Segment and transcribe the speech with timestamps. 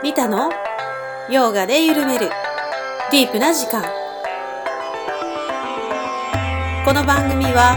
[0.00, 0.52] リタの？
[1.28, 2.30] ヨガで緩める。
[3.10, 3.82] ディープな時間。
[6.84, 7.74] この番組は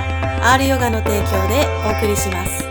[0.53, 2.63] R ヨガの提供でお送りします。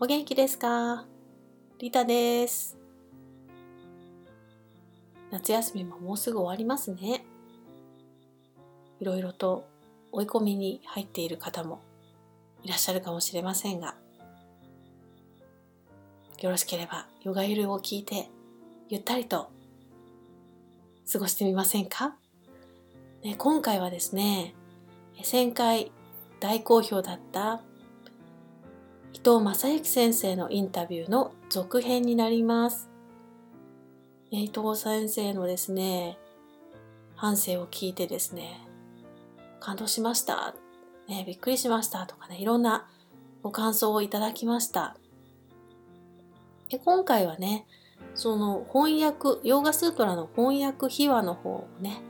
[0.00, 1.04] お元気ですか？
[1.80, 2.76] リタです。
[5.30, 7.24] 夏休みももうすぐ終わりますね。
[8.98, 9.64] いろいろと
[10.10, 11.80] 追い込みに入っている方も
[12.64, 13.94] いらっしゃるかもしれませんが、
[16.40, 18.28] よろしければヨガゆるを聞いて
[18.88, 19.48] ゆったりと
[21.12, 22.16] 過ごしてみませんか、
[23.22, 24.52] ね、今回はですね、
[25.22, 25.92] 1000回
[26.40, 27.62] 大好評だった
[29.18, 32.88] 伊藤正幸先生のインタビューの続編になります。
[34.30, 36.20] 伊藤先生のですね、
[37.16, 38.60] 反省を聞いてですね、
[39.58, 40.54] 感動しました、
[41.08, 42.88] ね、びっくりしましたとかね、いろんな
[43.42, 44.96] ご感想をいただきました。
[46.68, 47.66] で今回はね、
[48.14, 52.00] その翻訳、ヨーガスートラの翻訳秘話の方をね、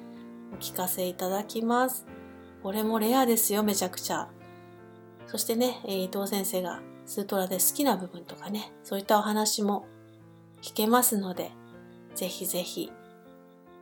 [0.53, 2.07] お聞かせいただきます。
[2.63, 4.29] これもレアですよ、めちゃくちゃ。
[5.27, 9.87] そしてね、伊藤先生がスートラで好きな部分とかね、そういったお話も
[10.61, 11.51] 聞けますので、
[12.15, 12.93] ぜひぜひ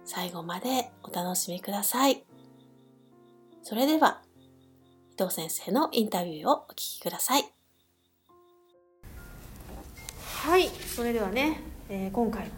[0.05, 2.25] 最後までお楽しみください。
[3.65, 4.23] それでは、
[5.19, 7.45] 伊藤先生のインタビューをお聞きください。
[10.45, 12.51] はい、それではね、えー今回の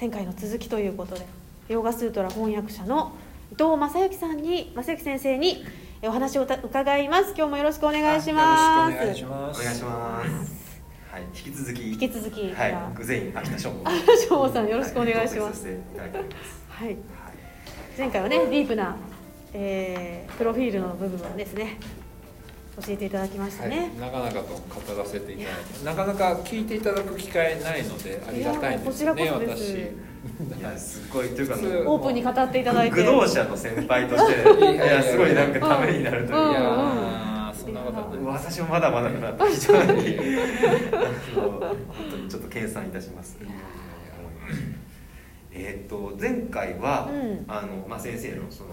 [0.00, 1.24] 1000回の続きということで、
[1.68, 3.12] ヨーガスートラ翻訳者の
[3.50, 5.64] 伊藤正幸さんに、正幸先生に
[6.04, 7.32] お話をた伺います。
[7.36, 8.98] 今日もよろしくお願いします。
[8.98, 9.60] よろしくお願いします。
[9.60, 10.82] お願いします。
[11.12, 11.92] はい、引き続き。
[11.92, 13.82] 引き続き、はいでは、グゼイン秋田翔吾。
[13.84, 13.92] あ
[14.28, 15.64] 翔吾さんよろしくお願いします
[16.70, 16.96] はい。
[17.96, 18.96] 前回はねディープな、
[19.52, 21.78] えープロフィールの部分をですね
[22.84, 30.11] 教えていただきましたはいね、、なかなかと語らせていただいて、なかなか聞いていただく機会ないのでありがたいんですよね、いやこちらこそです
[30.58, 32.96] いや、すごいというか、オープンに語っていただいて。
[32.96, 36.28] 駆動者の先輩として、いいやすごいなんかためになるという。
[36.30, 37.52] か。
[37.52, 38.24] ーそんなことはない。
[38.24, 39.82] 私もまだまだだなと非常に。
[41.34, 41.76] 本
[42.10, 43.36] 当にちょっと謙遜いたします。
[45.54, 47.44] えーっと前回は、うん。
[47.48, 48.70] あのまあ先生のその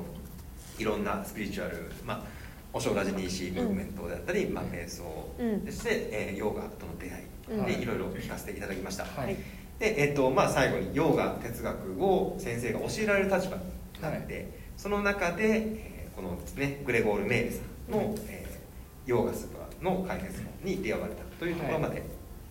[0.77, 2.23] いろんなスピリチュアルまあ
[2.71, 5.03] お正ラジニーシームーブメントであったり、まあ瞑想、
[5.39, 5.65] うん。
[5.65, 9.05] そして、えーヨガとの出会いで、うんいろいろ聞かせていただきました。
[9.05, 9.35] はい
[9.79, 13.63] で、えっとまあ、最後にヨガ哲学を先生が教えられる立場に
[14.01, 18.59] なって、その中で、えーこのですねグレゴール・メールさんの、えー
[19.05, 22.03] ヨーガスーパーの解説本に出会われたというところまで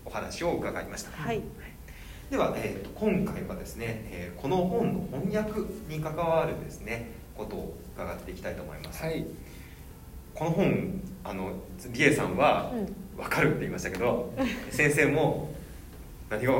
[0.04, 1.40] お話を伺いました、はい。
[2.30, 9.24] では、えーと今回はですね、えーこの本の翻訳に関わるですねことを伺っていきたいと思います、はい、
[10.34, 11.52] この本あの
[11.90, 13.08] リエさんはうん。
[13.18, 14.32] 分かるって言いましたけど、
[14.70, 15.52] 先生も
[16.30, 16.52] 何が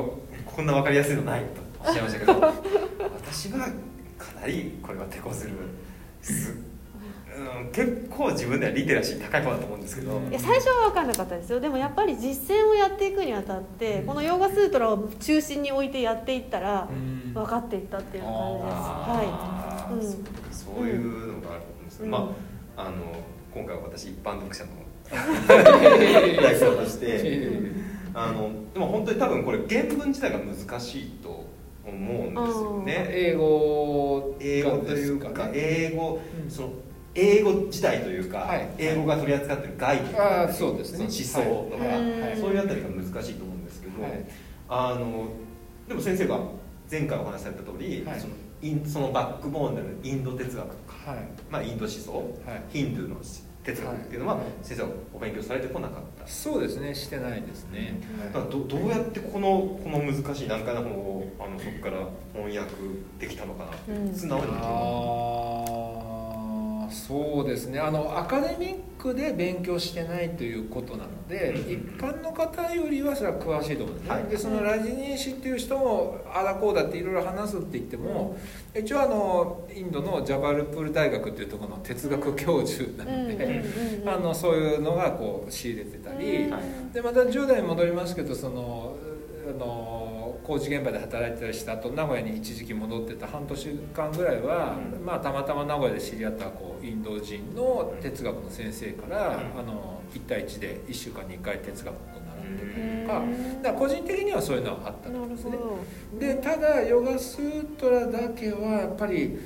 [0.55, 1.69] こんな分かりやすいのないと。
[1.87, 2.33] おっしゃいましたけど
[3.23, 3.61] 私は
[4.19, 5.53] かなりこれは手こずる
[6.21, 6.57] す、
[7.37, 11.61] うん、結構自分ではリテラシー高い方だと思うんですけど、いや最初は分かんなかったですよ。
[11.61, 17.33] でもやっぱり実践をやっていくにあたってこのヨーガスートラを中心に置いてやっていったらうん。
[17.33, 18.75] 分かっていったっていう感じです。
[18.75, 19.95] はあー。
[19.95, 20.03] うん。
[20.03, 20.13] そう
[20.77, 22.11] そういうのがあるんです、うん。
[22.11, 22.35] ま
[22.77, 22.97] ああの
[23.55, 24.71] 今回は私一般読者の
[25.09, 27.23] 代表として
[28.15, 31.45] あのでも本当に多分これ原文自体が難しいと
[31.85, 33.07] 思うんですよね。
[33.11, 35.53] 英語英語というかね。
[35.55, 36.51] 英語、うん。
[36.51, 36.71] その
[37.15, 38.69] 英語自体というか、はい。
[38.79, 40.21] 英語が取り扱ってる概念。
[40.21, 41.05] あーそうですね。
[41.05, 42.21] 思想とか、はい。
[42.21, 44.25] はいそういうあたりが難しいと思うんですけど、はい。
[44.69, 45.29] あの
[45.89, 46.39] でも先生が
[46.91, 48.21] 前回お話しされた通り、はい。
[48.21, 51.19] そのインそのバックボーンであるインド哲学とか、はい。
[51.51, 52.63] まあ、インド思想、はい。
[52.71, 53.17] ヒンドゥーの
[53.69, 54.45] 哲学っていうのは、はい。
[54.63, 58.01] 先生はお勉強されてこなかった、そうですねしてないですね、
[58.33, 62.73] だからどどうやってこのこの難しい難解な本をあのそこから翻訳
[63.19, 64.15] できたのかなって、うん。
[64.15, 66.18] 素直にああ
[66.91, 67.79] そうですね。
[67.81, 71.73] あのアカデミックで勉強してないということなので、うん。
[71.73, 74.25] 一般の方よりはそれは詳しいと思うんですね、はい。
[74.25, 78.37] でそのラジニーシっていう人もあだこうだっていろいろ話すって言っても、
[78.75, 83.61] 一応あのインドのジャバルプール大学っていうところの哲学教授なので、うんうんう
[83.99, 84.09] んうん。
[84.09, 86.51] あのそういうのがこう仕入れてたり、
[86.93, 88.97] でまた10代に戻りますけどその
[89.49, 95.05] あの工事現場で働いてたりした後名古屋に一時期戻ってた半年間ぐらいは、うん。
[95.05, 99.61] まあ、たまたま名古屋で知り合ったこうインド人の哲学の先生から、うん。
[99.61, 103.23] あの1対1で1週間に1回哲学のことをってたりとか。
[103.63, 105.53] だ個人的にはそういうのはあったんですね。
[105.53, 106.19] ど。
[106.19, 109.39] でただヨガスートラだけはやっぱり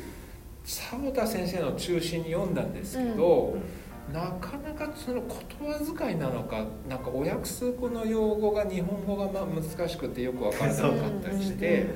[0.64, 3.56] 迫田先生の中心に読んだんですけど、
[4.10, 11.86] なかなかその言葉遣いなのかなんかお訳すこの用語が日本語がまあ難しくてよく分からなかったりして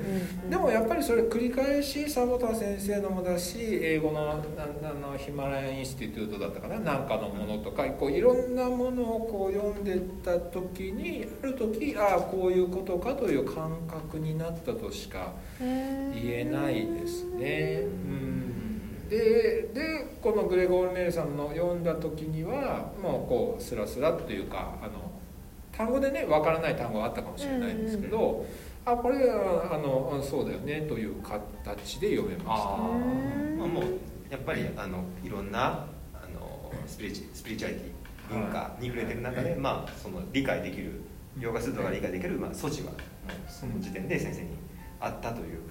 [0.49, 17.81] でもやっぱりそれ繰り返し迫田先生のもだし英語のあのヒマラヤンインスティテュートだったかななんかのものとかこういろんなものをこう読んでた時にある時ああこういうことかという感覚になったとしか言えないですね。
[17.83, 18.66] うん
[19.09, 25.11] ででこのグレゴール・メールさんの読んだ時にはもうこうスラスラっていうかあの
[25.71, 28.45] 単語でねわからない単語があったかもしれないんですけど、うんうん、
[28.85, 32.73] あこれはあのそうだよねという形で読めました。
[32.73, 33.83] あまあ、もう
[34.29, 41.01] やっぱりあのいろんなあのスピリチスピリチュアリティ文化に触れてる中で、はい、まあ、その理解できる
[41.39, 42.97] ヨガスートが理解できる、まあ、措置はもう
[43.47, 44.49] その時点で先生に
[44.99, 45.61] あったという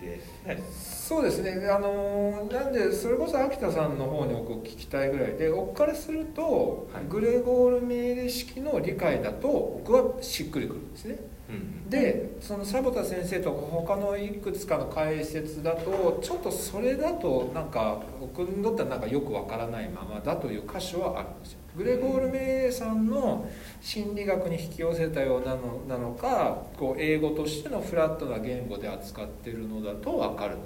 [0.00, 1.68] で、はい、そうですね。
[1.68, 23.46] あのなんでそれこそ秋田さんの方にお聞きたいぐらいで僕からすると、はい、グレゴール命令式の理解だと僕はしっくりくるんですね、うん、でその迫田先生とか他のいくつかの解説だとちょっとそれだとなんか僕にとってはなんかよくわからないままだという箇所はあるんですよグレゴール・メイさんの
[23.82, 30.62] 心理学に引き寄せたようなのなのかこう英語としてのフラットな言語で扱ってるのだと分かるな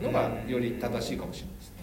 [0.00, 1.76] というのがより正しいかもしれないですね。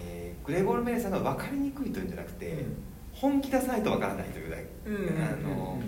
[0.00, 2.76] えー、グレゴール・メイさんが分かりにくいというんじゃなくて、うん、
[3.12, 5.78] 本気出さないと分からないというだけ、うん、あの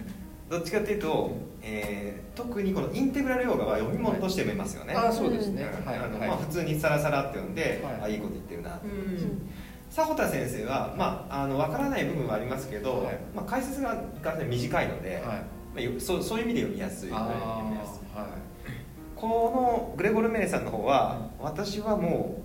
[0.51, 1.31] どっちかっていうと、
[1.63, 4.95] えー、特にこのインテグラルヨガは読み物として読めますよね。
[4.95, 5.65] はい、あそうですね。
[5.87, 8.79] はい、あの、まあ普通にサラサラって読んで、はい、あいいこと言ってるな。
[8.85, 9.49] うん
[9.99, 14.01] 迫田先生は、まあ、あの分からない部分はありますけど、はい、まあ、解説が
[14.49, 15.25] 短いので、はい。
[15.87, 17.11] まあ、そそういう意味で読みやすい。
[17.11, 17.23] はい、
[19.17, 22.37] このグレゴル・メレさんの方は、うん、私はも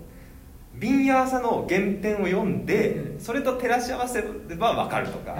[0.76, 5.36] うビンヤーサの原点を読んで、うん、それと照らし合わせれば分かるとか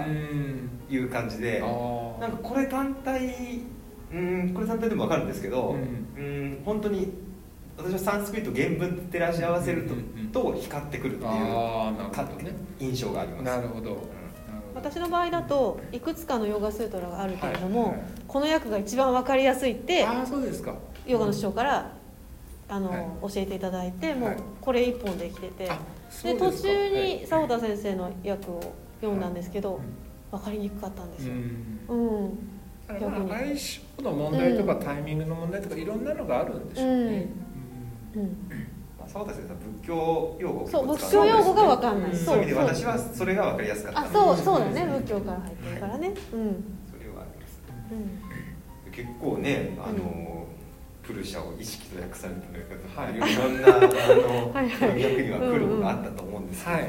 [0.89, 3.63] いう感じで、うん、なんかこれ単体
[4.13, 5.71] うんこれ単体でも分かるんですけど、
[6.17, 7.13] うん、うん本当に
[7.76, 9.88] 私はサンスクリット原文照らし合わせる
[10.32, 11.32] と,、と光ってくるっていう
[12.79, 13.43] 印象があります。
[13.44, 13.99] なるほど、
[14.75, 20.75] 私の場合だといくつかのヨガスートラがあるけれども、はいはい、この訳が一番分かりやすいってあそうですか。
[21.06, 21.93] ヨガの師匠から、
[22.69, 22.97] あの、は
[23.29, 25.70] い、教えていただいてもうこれ一本できてて、
[26.23, 29.81] で途中に澤田先生の訳を読んだんですけど、
[30.31, 31.35] 分かりにくかったんですよ。
[31.88, 31.97] う
[32.27, 32.38] ん。
[32.87, 37.27] 相性の問題とかタイミングの問題とかいろんなのがあるんでしょうね。
[37.41, 37.44] ま
[39.05, 44.01] あ、澤田先生仏教用語そう仏教用語が分かんない、そういう意味で私はそれが分かりやすかった。
[44.01, 44.87] あそうそうだね。
[44.87, 46.15] 仏教から入ってるからね、うん。
[46.15, 47.61] それはあります、
[48.87, 50.47] うん、結構ねあの、
[51.03, 56.65] プルシャを意識と訳されたはい、 いろんなあの翻訳には苦労があったと思うんです。
[56.65, 56.89] けど、はいは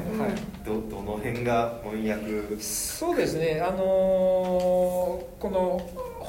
[0.64, 2.56] どどの辺が翻訳？
[2.60, 3.60] そうですね。
[3.60, 5.80] あのー、この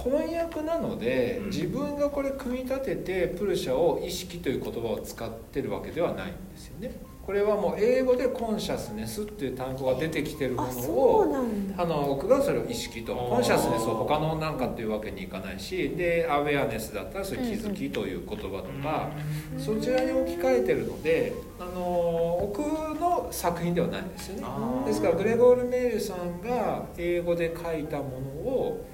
[0.04, 6.92] 翻訳なので、自分がこれ組み立ててプルシャを意識という言葉を使ってるわけではないんですよね。
[7.28, 11.36] これはもう英語でコンシャスネスっていう単語が出てきてるものを
[11.78, 19.10] あの僕がそれを意識とコンシャスネスを他の何かっていうわけにいかないしでアウェアネスだったらそれ気づきという言葉とか、
[19.58, 24.48] そちらに置き換えてるのであの奥の作品ではないんですよね。
[24.86, 28.08] ですからグレゴール・メールさんが英語で書いたもの
[28.50, 28.86] を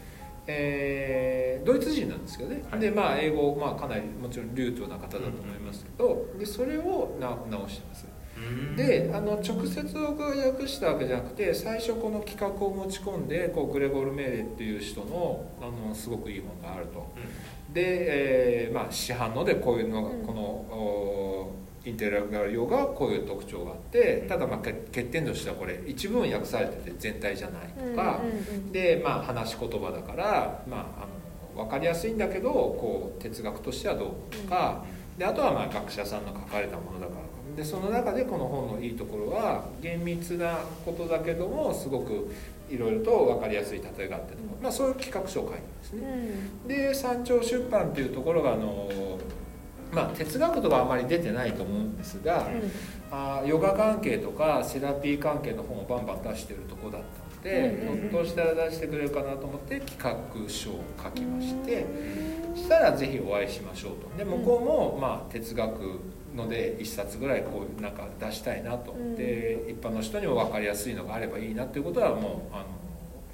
[0.48, 8.08] えー、ドイツ人なんですけどね、はい、でまあ英語、まあ、かなりもちろん流暢な方だと思いますけど、でそれを直してます。
[8.76, 24.74] であの直接僕が訳したわけじゃなくて最初この企画を持ち込んでこうグレゴル・メーレっていう人のあのすごくいい本があると、うん、で、えーまあ、市販のでこういうのが、このインテラガル用がこういう特徴があってただまあ欠
[25.06, 28.22] 点としてはこれ一部分訳されてて全体じゃないとか、
[28.72, 34.86] でまあ話し言葉だから、まあ、あの分かりやすいんだけどこう哲学としてはどうとか、
[35.18, 37.34] であとはまあ学者さんの書かれたものだから。
[37.56, 42.34] でその中でこの本のいいところは厳密なことだけどもすごく
[42.70, 46.08] いろいろと分かりやすい例えがあってとか、まあ、そういう企画書を書いてですね、
[46.64, 48.90] うん、で山頂出版っていうところがあの
[49.94, 52.72] まあ、哲学とかあまり出てないと思うんですが、うん、
[53.12, 61.86] あヨガ関係とかセラピー関係の本をバンバン出してるとこだったので、うん、ひょっとしたら出してくれるかなと思って企画書を書きまして、
[62.56, 64.18] そしたらぜひお会いしましょうと。
[64.18, 66.00] で向こうも、まあ、哲学
[66.36, 72.66] ので1冊ぐらいこうなんか出したいなと、うん、で一般の人にも分かりやすいのがあればいいなっていうことはもうあの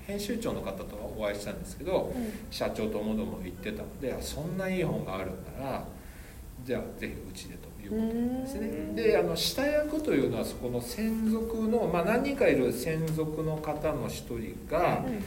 [0.06, 2.12] 編集長の方とお会いしたんですけど、
[2.50, 5.86] 社長ともども言ってたのでそんないい本があるなら
[6.66, 8.70] じゃあぜひうちでということなんですね。
[8.96, 15.24] であの下役というのはそこの専属の、まあ、何人かいる専属の方の一人が、うん、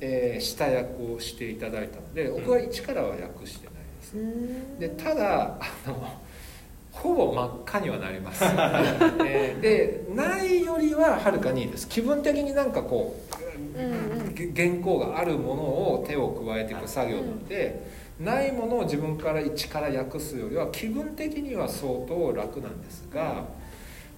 [0.00, 4.16] えー、下役をしていただいたので僕は一からは訳してないです。
[4.78, 6.26] でただあの
[6.92, 8.42] ほぼ真っ赤にはなります、
[9.26, 11.88] えー、でないよりははるかにいいです。
[11.88, 13.14] 気分的になんかこ
[13.76, 23.44] う、うんうん、原稿があるものを手を加えていく作業なので、うん、ないものを自分から一から訳すよりは気分的には相当楽なんですが、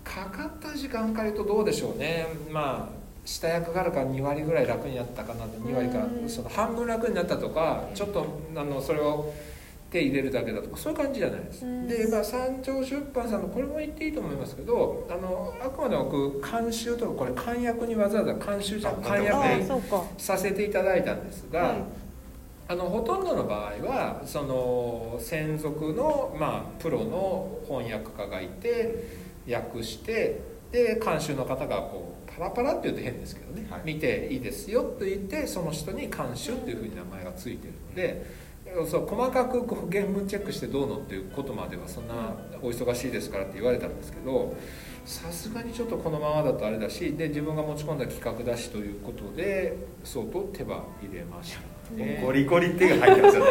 [0.04, 2.26] かかった時間から言うとどうでしょうね。
[2.50, 8.24] まあ下役があるから2割ぐらい楽になったかなと2割からその半分楽になったとかちょっと
[8.56, 9.34] あのそれを
[9.90, 19.64] 手入れるだけだとかそういう感じじゃないです、うん、で、まあ、三条出版さんのこれも言っていいと思いますけどあのあくまでも僕監修とかこれ漢訳にわざわざ監修じゃ漢訳
[20.16, 21.76] させていただいたんですが、
[22.70, 29.08] あのほとんどの場合はその専属の、まあ、プロの翻訳家がいて
[29.50, 38.48] 訳してで監修の方がこうパラパラって言うと変ですけどね、はい、見ていいですよと言ってその人に監修っていうふうに名前が付いてるので。
[38.86, 44.54] そう細かくこう原文チェックしてどうのっていうことまではそんなお忙しいですからって言われたんですけど
[45.06, 51.77] さすがにちょっとこのままだとあれだしで自分が持ち込んだ企画だしということで相当手羽入れました、ね、
[52.22, 53.50] ゴリゴリ手が入ってますよね。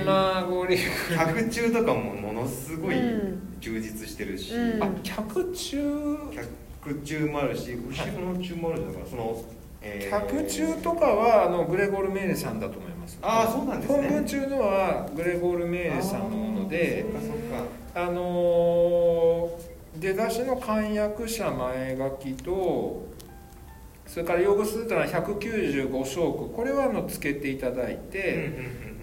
[0.00, 0.06] うん。
[0.06, 0.78] まあゴリ
[1.14, 2.96] 客中とかもものすごい
[3.60, 5.78] 充実してるし、うん、あ客中？
[6.82, 9.44] 客中もあるし後ろの中もあるんだからその
[10.10, 13.18] 客中とかはあのグレゴール・メーレさんだと思います。
[13.20, 13.98] ああそうなんですね。
[13.98, 17.04] 本文中のはグレゴール・メーレさんのもので
[17.94, 19.50] あの
[19.96, 23.09] 出だしの漢訳者前書きと
[24.12, 26.50] それから用語数というのは195章句。
[26.50, 28.50] これはあのつけていただいて、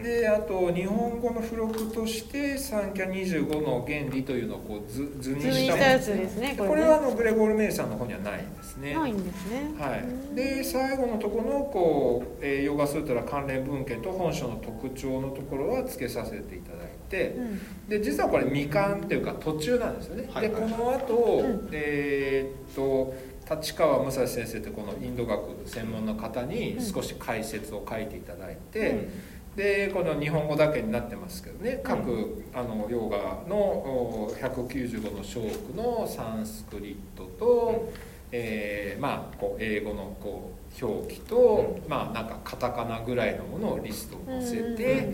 [0.03, 5.87] であと日本語の付録として三キャ25の原理というのをこう図図にしたもの。
[5.87, 8.93] ですねこれ、ね、これはあのグレゴール・メイさんの方にはないんですね。
[8.93, 9.73] ないんですね。
[9.79, 10.35] はい。
[10.35, 23.15] で最後のところのこう、えー、ヨガスートラ関連文献と本書の特徴のところはつけさせていただいて、うん、で実はこれ未完っていうか途中なんですよね、はい、でこの後、うん、えー、っと
[23.49, 29.09] 立川武蔵先生ってこのインド学専門の方に少し解説を書いていただいて、うん。
[29.57, 33.17] でこの日本語だけになってますけどね各、うん、あのヨガ
[33.49, 37.99] の195の章句のサンスクリットと、うん、
[38.31, 45.11] えー、まあこう英語のこう表記と、うん、まあなんかカタカナぐらいのものをリストを載せて、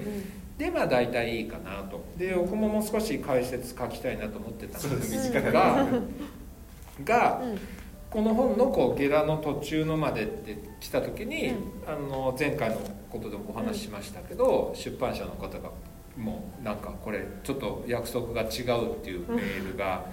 [0.58, 2.04] でまあ大体いいかなと。
[2.18, 5.42] で僕ももう少し解説書きたいなと思ってたんですが
[7.06, 7.42] が、
[8.14, 11.56] この本のこうゲラの途中のまでって来た時に、うん、
[11.88, 12.76] あの前回の
[13.10, 15.72] ことでもお話ししましたけど、うん、出版社の方が
[16.16, 20.06] もうなんかこれちょっと約束が違うっていうメールが、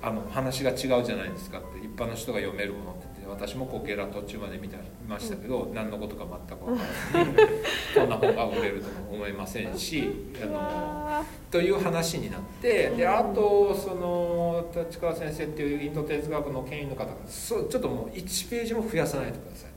[0.00, 4.76] あの話が違うじゃないですかって一般の人が読めるものって私もこうゲラ途中まで見た
[5.08, 6.84] ましたけど、うん、何のことか全く分か
[7.18, 7.36] らずに
[7.94, 10.10] こんな本が売れるとも思いませんし
[10.42, 19.69] あのという話になってであとその立川先生っていうインド哲学の権威の方がそちょっともう1ページも増やさないでください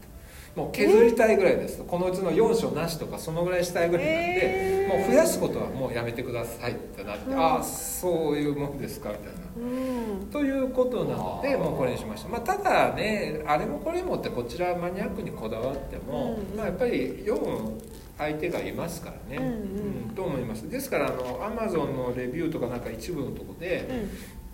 [0.55, 1.83] もう削りたいぐらいです。
[1.83, 9.43] このうちの4章なしとかそのぐらいしたいぐらいなんで、もう増やすことはもうやめてくださいってなって、ああそういうもんですかみたいな。
[10.31, 17.79] ということなのでもうこれにしました、まあ、ただねあれもこれもってこちらマニアックにこだわっても、まあ、やっぱり読む
[18.17, 20.69] 相手がいますからね、うんと思います。
[20.69, 23.87] ですからあのアマゾンのレビューとかなんか一部のとこで、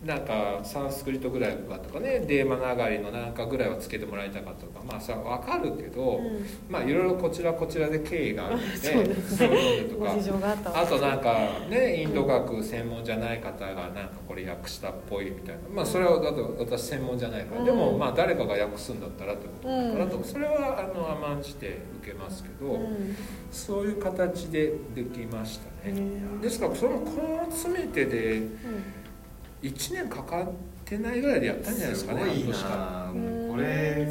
[0.05, 8.77] なんかサンスクリットぐらいかとかねデーマナガリのなんかぐらいはつけてもらいたかったとかまあさ分かるけど、うん、まあいろいろこちらこちらで経緯があるので
[9.27, 10.81] そういうのとか。
[10.81, 11.37] あとなんか
[11.69, 15.61] ねインド学専門じゃない方がなんかこれ訳したっぽいみたいな。
[15.73, 22.79] まあそれはだと私専門じゃないから、うん、でもまあ誰かが訳すんだったらってことだからと、うん、それはあの甘んじて受けますけど、
[23.51, 25.93] そういう形でできましたね。
[26.41, 28.43] ですからそのこの詰めてで、
[29.61, 30.47] 1年かかっ
[30.85, 33.11] てないぐらいでやったんじゃないですかねすごいな
[33.51, 34.07] これ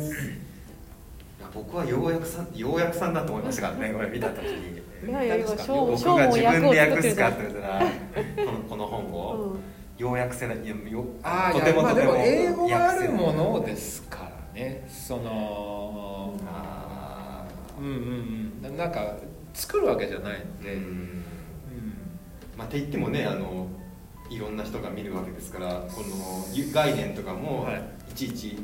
[1.55, 4.79] 僕はようやくさんようやくさんだと思いましたからね これ見た時に。
[5.09, 5.57] いやいや僕
[6.17, 7.81] が自分で訳すかって言ったら。
[7.81, 9.61] この この本を、うん、
[9.97, 16.35] ようやくせないよあとてもとても、まあ、英語があるものですからねその
[17.79, 17.93] うんうん
[18.63, 18.77] うん。
[18.77, 19.17] なんか
[19.55, 21.25] 作るわけじゃないので、うん、うん、
[22.57, 23.69] まあって言ってもねあの
[24.31, 27.67] いろんな人が見るわけですからこの概念とかも
[28.11, 28.15] い。
[28.15, 28.59] ちいち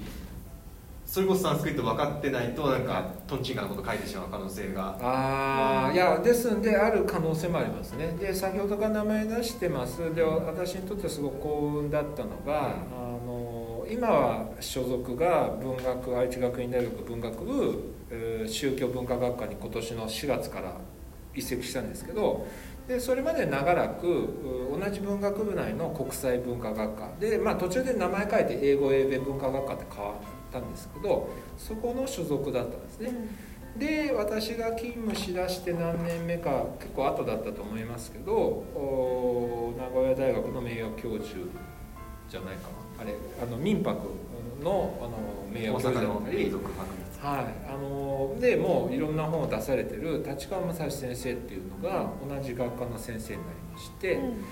[1.07, 4.99] それこそサンスクリット分かってないとなんかとんちんかなこと書いてしまう可能性が。
[5.01, 8.17] ああいやですんである可能性もありますね。
[8.19, 10.15] で先ほどから名前出してます。
[10.15, 11.49] で私にとってすごく幸
[11.83, 20.77] 運だったのが、うん、あの今は所属が文学愛知学院大学文学部、えー、宗教文化学科に今年の4月から
[21.35, 22.47] 移籍したんですけど
[22.87, 24.29] でそれまで長らく
[24.71, 27.11] 同じ文学部内の国際文化学科。
[27.19, 30.15] で、まあ、途中で名前変えて英語英米文化学科って変わっ
[30.53, 33.11] たんですけどそこの所属だったんですね、
[33.75, 38.65] うん、で私が勤務しだして何年目か結構後だったと思いますけど
[39.79, 41.39] 名古屋大学の名誉教授
[42.29, 43.03] じゃないかな。
[43.03, 43.99] あれあの民泊
[44.63, 45.11] のあの
[45.53, 46.51] 名誉教授だったり
[47.25, 54.45] はい、あのでもういろんな本を出されてる立川正史先生っていうのが同じ学科の先生になりまして、うん。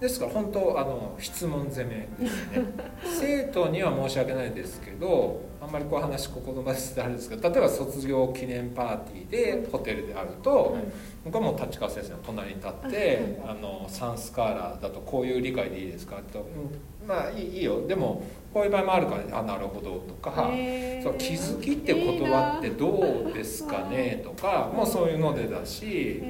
[0.00, 2.64] ですから本当あの質問攻めですね
[3.18, 10.76] 生徒には申し訳ないですけどあんまりこう話ここの場であれですけど例えば卒業記念パーティーでホテルであると、
[11.24, 16.46] 僕はもう立川先生の隣に立って「あのサンスカーラーだとこういう理解でいいですか?」と、うん
[17.08, 18.22] 「まあいいいいよでも
[18.52, 20.50] こういう場合もあるから、あなるほど」とか
[21.02, 26.22] 「そう気づきって言葉ってどうですかね?」とかもうそういうのでだし。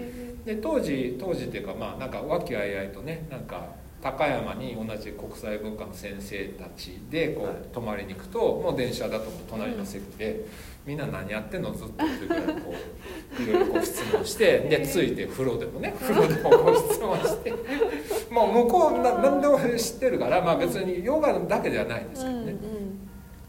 [0.46, 3.66] で当時当時っていうかまあなんか和気あいあいとねなんか
[4.00, 10.46] 高山に同じ国際文化の先生たちでこう泊まりに行くともう電車だと隣の席で
[10.86, 12.74] みんな何やってんのずっとっていうぐらいこ
[13.38, 17.52] う いろいろこう質問してでついて風呂でもね風呂でもこう質問して。
[18.30, 22.56] もう向こう何でも知ってるからまあ別にヨガだけではないんですけどね。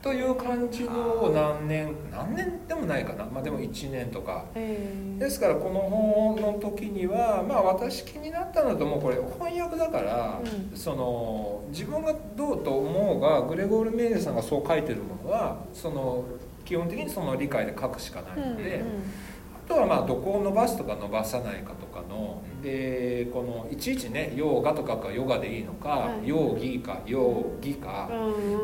[0.08, 16.24] という感じの何年何年でもないかな、まあ、でも1年とか、ですからこの本の時にはまあ私気になったのともうこれ翻訳だから、うん、その自分がどうと思うがグレゴール・メーレさんがそう書いてるものはその
[16.64, 18.64] 基本的にその理解で書くしかないので。
[18.80, 19.04] うんうん。
[19.27, 19.27] あ
[19.68, 28.10] とはまあどこを伸ばすとか伸ばさないかとかのでこのいちいちねヨーガとかかヨガでいいのか、はい、ヨーギーかヨーギか、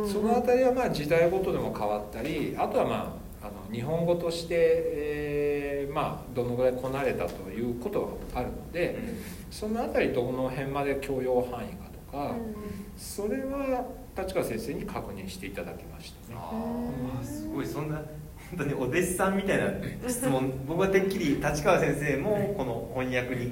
[0.06, 8.01] その辺りはまあ時代ごとでも変わったりあとはまああの日本語として、えー、まあどのぐらいこなれたということ
[8.34, 8.97] はあるので、
[9.51, 12.36] その辺りどの辺まで許容範囲かとか、
[12.95, 13.86] それは
[14.17, 16.39] 立川先生に確認していただきましたね。
[16.39, 17.65] あすごい。
[17.65, 18.01] そんな
[18.56, 19.66] 本当にお弟子さんみたいな
[20.08, 23.52] 質問 僕はてっきり立川先生もこの翻訳に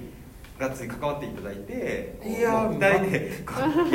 [0.60, 3.32] がっつり関わっていただいていや2人で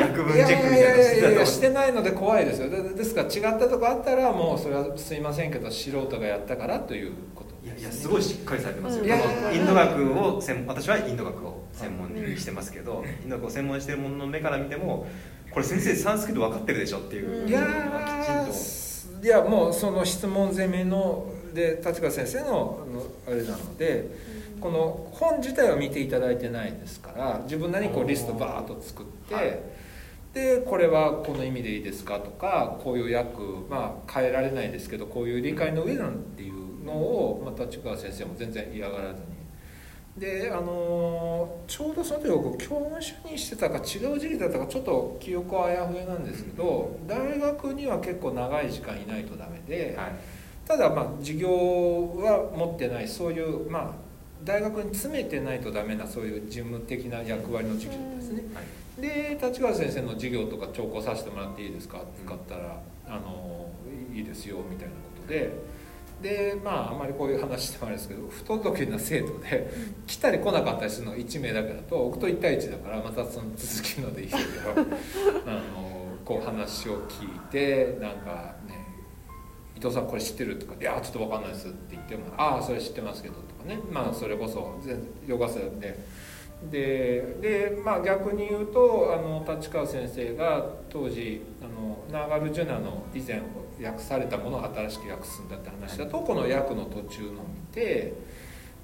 [0.03, 1.45] 訳文チェックみたいなのしてたと。
[1.45, 2.69] してないので怖いですよ。
[2.69, 15.07] ですから違ったとこあったらもうそれはすいませんけど素人がやったからということいやいやすごいしっかりされてますよ、うん、インド学を専私はインド学を専門にしてますけど、インド学を専門にしてるものの目から見ても
[15.51, 17.61] これ先生サンスクリット分かってるでしょっていう、いや
[18.21, 18.86] きちんと。
[19.23, 22.85] いやもうその質問攻めので立川先生の
[23.27, 24.09] あれなので、
[24.59, 29.59] この本自体は見ていただいてないですから自分なりにこうリストバーッと作って、はい、
[30.33, 33.37] でこれはこの意味でいいですかとかこういう訳
[33.69, 39.36] まあ変えられないですけどこういう理解の上なんていうのを、まあ、立川先生も全然嫌がらずに。
[40.17, 43.79] であのちょうどその時僕教務主任してたか違
[44.11, 50.11] う時期だったかちょっと記憶はあやふやなんですけど大学には結構長い時間いないとダメで、はい、
[50.67, 54.07] ただまあ授業は持ってないそういうまあ
[54.43, 63.69] 大学に詰めてないとダメなそういう事務的な役割の授業ですね、はい、で立川先生の授業とか聴講させてもらっていいですかって使ったら、あの
[64.13, 65.66] いいですよみたいなことで。
[66.21, 69.69] でまああんまりこういう話してもあれですけど不届けな生徒で、
[70.07, 74.41] 来たり来なかったりするのが1名だけだと僕と1対1だからまたその続きのでいいけど
[75.45, 78.85] あのこう話を聞いてなんかね
[79.77, 84.75] 「伊藤さんこれ知ってる?」とか「いやちょっと分かんないです」って言っても「ああそれ知ってますけど」とかねまあそれこそ
[85.25, 86.27] ヨガ生で。
[86.71, 93.41] でで、まあ、逆に言うとあの立川先生が当時あのナーガルジュナの以前
[93.83, 98.13] 訳されたものを新しく訳すんだって話だとこの訳の途中のを見て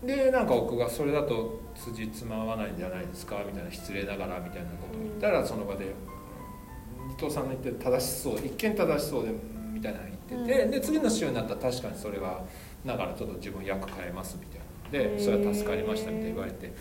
[0.04, 9.32] でなんか僕がそれだと辻褄合わないんじゃないですかみたいな失礼ながらみたいなことを言ったらその場で伊藤さんの言って正しそう一見正しそうで
[9.72, 12.44] みたいなの言ってて、で次の週になったら確かにそれは
[12.86, 16.74] だからちょっと自分訳変えますみたいなのでそれは助かりましたみたいな言われて。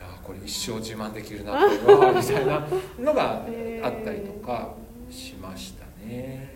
[0.00, 2.66] あこれ一生自慢できるなってみたいな
[2.98, 3.46] のが
[3.82, 4.74] あったりとか
[5.10, 6.53] しましたね。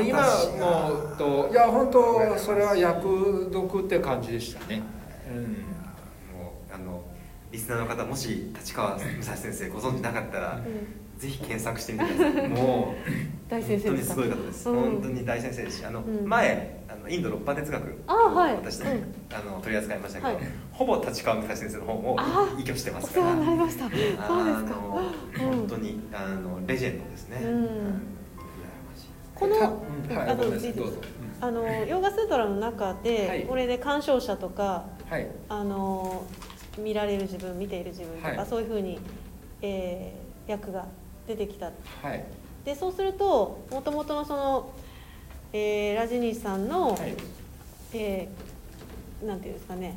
[0.00, 0.22] 今
[0.58, 4.82] もうといや本当それは役読って感じでしたね、
[5.30, 5.42] うん、
[6.36, 7.02] もうあの
[7.50, 12.48] リスナーの方もし立川武蔵先生ご存知なかったら、うん、ぜひ検索してみてください。
[12.50, 14.80] もう大先生本当にですごい方です、うん。
[14.80, 16.26] 本当に大先生ですしあの、うん。
[16.26, 18.56] 前あのインド六波哲学あはい。
[18.56, 19.14] 私、うん。
[19.32, 20.44] あの取り扱いましたけど、はい。
[20.72, 23.26] ほぼ立川昔先生の本をあ依拠してまおすから。
[23.26, 23.84] 世話になりました。
[23.84, 24.74] そうですか。
[25.38, 28.02] 本当にあのレジェンドですね、うん
[29.42, 30.98] このたうんはいあどうぞごめんなさいどうぞ。
[31.40, 33.44] あのヨガスートラの中で、はい。
[33.44, 35.26] これで鑑賞者とかうんはい。
[35.48, 36.24] あの
[36.78, 38.46] 見られる自分見ている自分とか、はい。
[38.46, 38.98] そういうふうに、
[39.60, 40.86] えー役が
[41.28, 41.66] 出てきた。
[41.66, 41.72] は
[42.14, 42.24] い。
[42.64, 44.72] でそうするともともとのその、
[45.52, 47.14] えーラジニーさんの、はい。
[47.94, 49.96] えーなんていうんですかね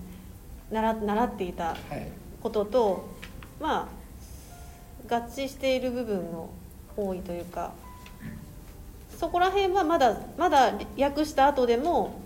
[0.71, 2.08] 習習っていたはい。
[2.41, 3.08] ことと
[3.60, 3.89] ま
[5.10, 6.49] あ合致している部分も
[6.97, 7.73] 多いというか
[9.17, 12.21] そこら辺はまだまだ訳した後でも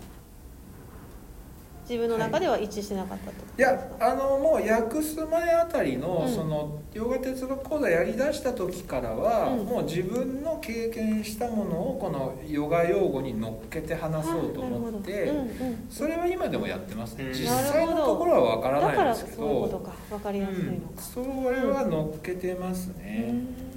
[1.90, 6.32] 自分の中では一致してなかったと、いやあのもう訳す前あたりの、うん。
[6.32, 9.66] そのヨガ哲学講座やりだした時からは、うん。
[9.66, 15.86] もう自分の経験したものをこのヨガ用語に乗っけて話そうと思って、うんうん。
[15.90, 17.16] それは今でもやってます。
[17.16, 17.32] ね、うん。
[17.32, 19.92] 実際のところはわからだからないんですけそういうことどか。
[20.10, 23.69] 分かりやすいのそれは乗っけてますね、うん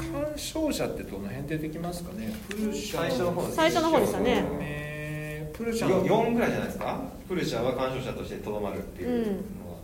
[0.00, 2.32] 鑑賞者ってどの辺出てきますかね？
[2.48, 4.42] プルシャ最初の方です最初の方でしたね。
[4.42, 7.00] ねプルシャよの4ぐらいじゃないですか？
[7.28, 9.78] プルシャは鑑賞者としてとどまるっていうのは、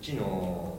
[0.00, 0.78] 1の、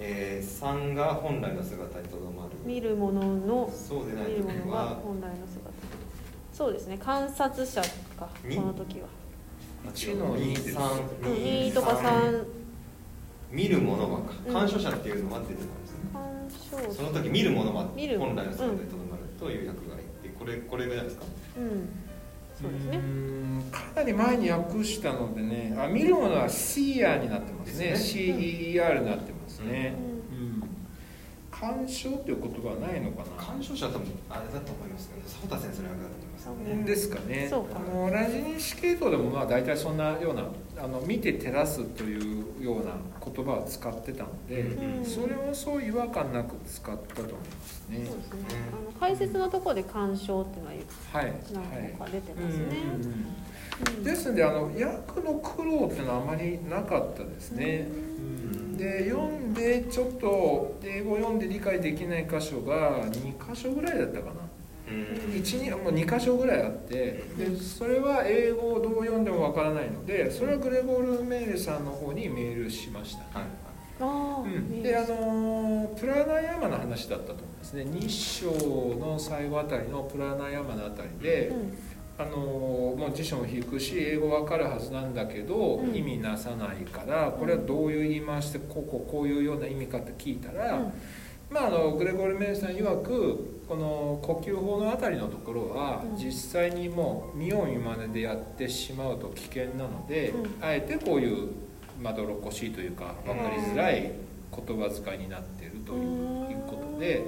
[0.00, 2.50] えー、3が本来の姿にとどまる。
[2.64, 5.70] 見るもののそうでない見るも時は本来の姿。
[6.52, 6.98] そうですね。
[6.98, 7.88] 観察者か
[8.20, 9.08] こにの時は。
[9.92, 10.76] 1の2です。
[10.76, 12.44] 3 2とか3
[13.52, 14.32] 見るものはか。
[14.46, 14.52] うん。
[14.52, 15.85] 鑑賞者っていうのは出てたんです
[16.92, 17.96] その時見るものは本
[18.36, 21.24] 来の姿にとどまるという役がいてこれこれぐらいですか？
[21.58, 21.88] うん。
[22.60, 22.98] そうですね。
[22.98, 23.62] うーん。
[23.70, 27.88] かなり前に訳したのでねあ見るものは CER になってますね。
[27.90, 28.22] ですね。
[28.22, 29.94] CER になってますね、
[30.32, 30.62] ううん。
[31.50, 33.42] 鑑賞っていう言葉はないのかな？
[33.42, 36.25] 鑑賞者は多分あれだと思いますけど佐田先生の役だと思います
[36.84, 37.48] ですかね。
[37.48, 37.80] そうか。
[37.80, 40.44] あのラジニシ系統でもまあ大体そんなような
[40.82, 42.92] あの見て照らすというような
[43.24, 45.04] 言葉を使ってたので、うん。
[45.04, 48.06] それはそう違和感なく使ったと思いますね。
[48.06, 48.38] そうですね。
[48.72, 50.76] あの解説のところで鑑賞っていうのは
[51.12, 51.32] はい。
[51.52, 54.04] 何個か出てうんますね、うんうんうん。
[54.04, 54.80] ですのであの訳
[55.20, 58.76] の苦労っていうのはあまりなかったですね、ん。
[58.76, 64.30] で読んでちょっと英語読んで理解できない箇所が2箇所ぐらいだったかな。
[64.30, 64.45] うん
[64.86, 73.48] 12もう2箇所ぐらいあってでそれは英語をどう読んでもわからないのでそれはグレゴール・メーレさんの方にメールしました、はい
[73.98, 77.84] ああ、うん、であのプラーナヤマの話だったと思いますね。
[77.86, 81.78] 日章の最後あたりのプラーナヤマのあたりで、うん。
[82.18, 85.94] あのもう辞書も引くし英語わかるはずなんだけど、うん。
[85.94, 90.92] 意味なさないからこれはどういう言い回しでこうこうこういうような意味かって聞いたら、うん
[91.50, 96.16] まあ、あのグレゴール・メイさん曰くこの呼吸法のあたりのところは、うん。
[96.16, 100.64] 実際にもう見よう見まねでやってしまうと危険なので、うん。
[100.64, 101.50] あえてこういう
[102.00, 104.12] まどろっこしいというか分かりづらい
[104.52, 107.24] 言葉遣いになっているということで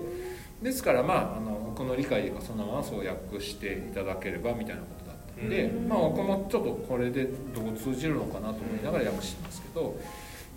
[0.63, 5.89] ですからまああの僕の理解でそのままそう訳していただければみたいなことだったので、うん。
[5.89, 9.97] まあ僕もちょっとこれでどう通じるのかなと思いながら訳してますけど。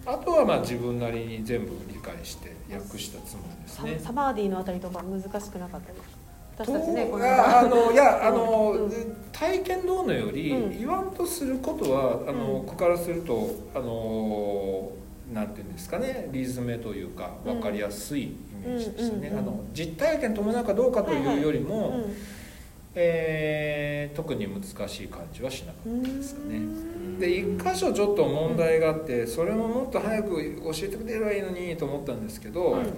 [0.05, 3.99] あとはまあ自分なりに全部理解して訳したつもりですサね。
[3.99, 6.21] サバーディのあたりとか難しくなかったです
[6.57, 8.91] 私たちねとこのああのいやあの、うん。
[9.31, 10.77] 体験どうのより、うん。
[10.77, 12.65] 言わんとすることはあの、うん。
[12.65, 14.91] 僕からするとあの
[15.33, 18.35] なんていうんですかねリズムというかうん分かりやすいイ
[18.65, 22.15] メージでしたね、あの実体験伴うかどうかというよりも、うん。
[22.95, 23.70] えー
[24.13, 26.59] 特に難しい感じはしなかうったですかね。
[26.59, 27.19] ん。
[27.19, 32.93] で一箇所ちょっと問題があってそれももっと早く教えてくれればいいのにと思ったんですけど、うん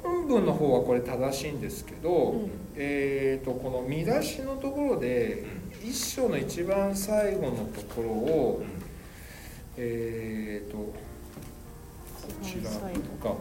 [0.00, 2.50] 本文の方はこれ正しいんですけど、うん。
[2.76, 5.44] えー、とこの見出しのところで
[5.82, 8.64] 一章の一番最後のところを
[9.80, 10.92] えー、とこ
[12.42, 13.36] ちらとか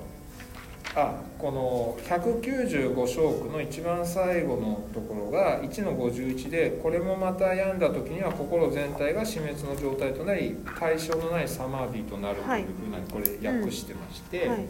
[0.99, 14.47] あこの195章句の一番最後のところが1の51でこれもまた病んだ時には心全体が死滅の状態となり対象のないサマーディとなるというふうなこれ訳してまして。
[14.47, 14.65] はい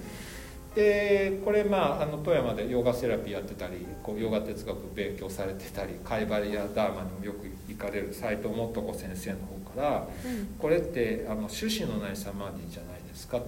[0.75, 13.47] でこれまああの富山でヨガセラピーやってたりこうヨガ哲学勉強されてたりカイバリやダーマにもよく行かれる斎藤素子先生の方からうん「これってあの趣旨のないサマーディじゃないですか」って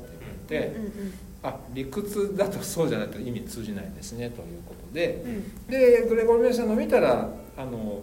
[0.49, 5.23] 言われてうんうん「あ理屈だとそうじゃないと意味通じないですね」ということで。
[5.25, 5.67] うん。
[5.67, 8.01] でグレゴル・メイさんの見たらあの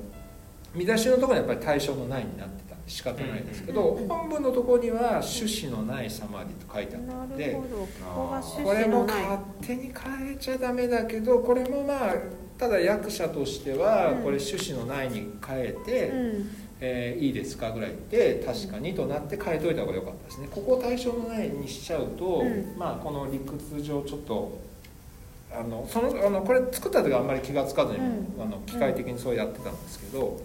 [0.74, 7.58] 見出しのところにやっぱり対象のないになってたん仕方ないですけど、本文のところには趣旨のないサマディと書いてあったなので
[8.62, 12.14] これも勝手に変えちゃダメだけどこれもまあ
[12.58, 14.22] ただ役者としてはうん。
[14.22, 20.48] これ趣旨のないに変えて、うんえーいいですかぐらいで確かにとなって変えといた方が良かったですね。
[20.50, 22.74] ここを対象のないにしちゃうと、うん。
[22.78, 24.58] まあこの理屈上ちょっと
[25.50, 28.42] あのそのあのこれ作った時はあんまり気が付かずに、うん。
[28.42, 30.40] あの機械的にそうやってたんですけど、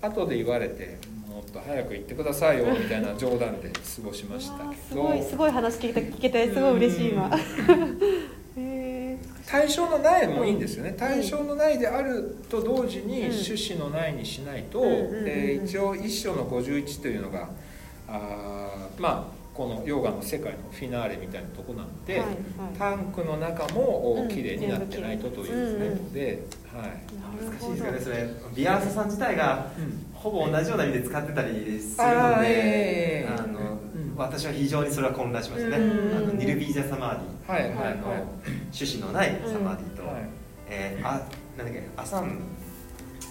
[0.00, 5.02] 後で言われてもっと早く行ってくださいよみたいな冗談で過ごしましたけど。
[5.02, 7.28] ごいすごい話聞けた聞けてすごい嬉しい今。
[7.28, 7.40] へ
[9.52, 13.30] 対象のないもいいんですよね、対象のないであると同時にうん。
[13.32, 15.24] 趣旨のないにしないと、うんうんうんうん。
[15.26, 17.50] で一応一章の51というのが
[18.08, 22.36] あーまあこのヨガの世界のフィナーレみたいなとこなので、ーはいはい。
[22.78, 24.28] タンクの中もうん。
[24.28, 26.42] 綺麗になってないとということで、
[26.74, 26.90] はい。
[27.44, 27.92] 難しいなるほど。
[27.92, 29.70] ですよねそれビアーサさん自体が
[30.14, 33.42] ほぼ同じような意味で使ってたりするのでええあ
[34.16, 36.16] 私は非常にそれは混乱しましたね、うん。
[36.16, 37.92] あのニルビージャサマーディ、はいはいはい。
[37.92, 38.02] あの
[38.72, 40.28] 趣旨のないサマーディと、はい。
[40.68, 41.22] えーあ
[41.56, 42.40] なんだっけアサン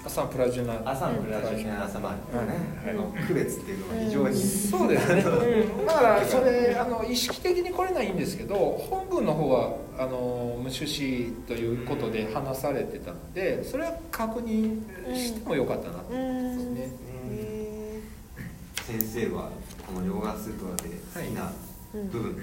[0.03, 2.91] アサンプラジュナアサンプラジュナサマーディね、はい。
[2.91, 10.09] あの区別っていうのが非常に、そうですね、うん、だからそれあの意識的にこれないいんですけど本文の方はあの
[10.57, 14.81] 無趣旨ということで話されてたのでそれは確認
[15.15, 16.75] してもよかったなとう思いますん。
[16.75, 16.89] ね、
[17.31, 18.01] へ
[18.75, 19.49] 先生は
[19.93, 21.51] このヨガスートラで好きな
[22.11, 22.35] 部分、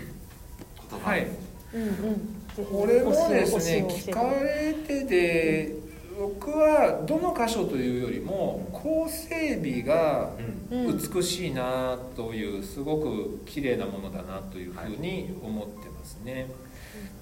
[0.91, 1.27] 言葉、はい。
[1.75, 2.39] うんうん。
[2.67, 5.75] これもですね聞かれてで
[6.19, 10.31] 僕はどの箇所というよりも構成美が
[10.69, 16.51] 美しいなというすごく綺麗なものだなというふうに思ってますね。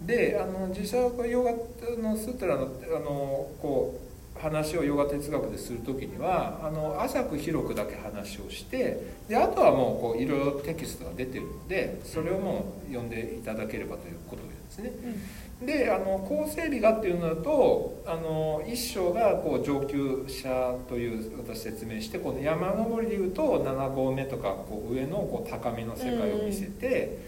[0.00, 4.05] であの実際はヨガのスートラのあのこう
[4.46, 14.92] 話をヨガ哲学でする時にはあの浅く広くだけ話をしてであとはもうこういろいろテキストが出てるのでそれをもう読んでいただければということですね。
[15.64, 27.18] であの構成美がっていうのだとあの一章がこう上級者という私説明してこの山登りでいうと7合目とかこう上のこう高めの世界を見せて、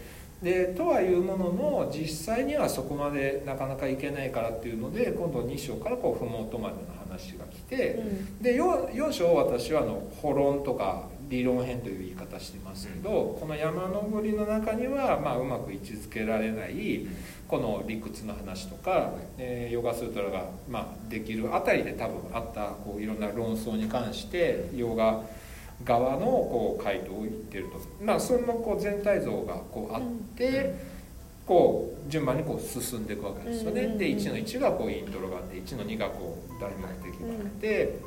[0.43, 7.93] でとはいうものの実際にはそこまでなかなかいけないからっていうので今度2章からこう麓までの話が来て。
[7.93, 8.41] うん。
[8.41, 17.07] で 4, 4章私はあの「保論」とか「理論編」という言い方してますけど、この山登りの中には、まあ、うまく位置づけられない
[17.47, 25.21] この理屈の話とか、えーヨガスートラが、まあ、できるあたりで多分あったこういろんな論争に関してヨガ
[25.83, 30.01] 側のこう回答を言ってると、まあ、そのこう全体像がこうあっ
[30.35, 30.75] て、
[31.49, 33.87] こう順番にこう進んでいくわけですよね。
[33.97, 37.99] で1の1がこうイントロがあって1の2がこう大目的があって、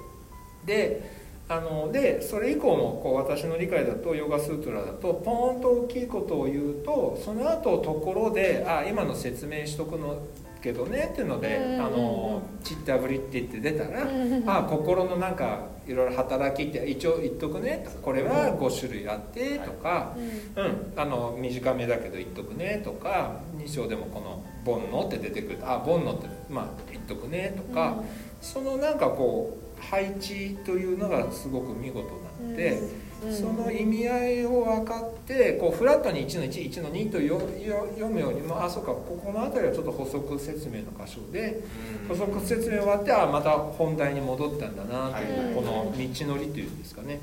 [0.65, 1.11] で
[1.49, 10.23] あのでそれ以降もこう私の理解だとヨガスートラだとポーンと大きいことを言うとその後ところで「あ今の説明しとくの
[10.63, 20.15] けどね」っていうのでうんうんうん「あのチッタブリ」って言って出たらうん「あ心のなんかいろいろ働きって一応言っとくね」これは5種類あって」とか。
[20.17, 20.43] うん。
[20.55, 28.03] うん、あの短めだけど言っとくねとか2章でもこの「煩悩」って出てくると「あ煩悩ってまあ言っとくね」とか、
[28.41, 32.09] そのなんかこう配置というのがすごく見事
[32.43, 41.61] なので、うんその意味合いを分かってこうフラットに1の11の2と読むよりもあそうかここの辺りはちょっと補足説明の箇所で
[42.09, 47.21] 補足説明終わってあまた本題に戻ったんだなという、はいこの道のりというんですかね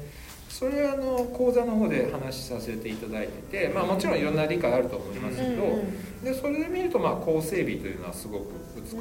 [0.49, 5.79] それはあの講座の方で話しさせていただいてて、まあ、もちろんいろんな理解あると思いますけど、
[6.23, 8.45] でそれで見るとまあ構成美というのはすごく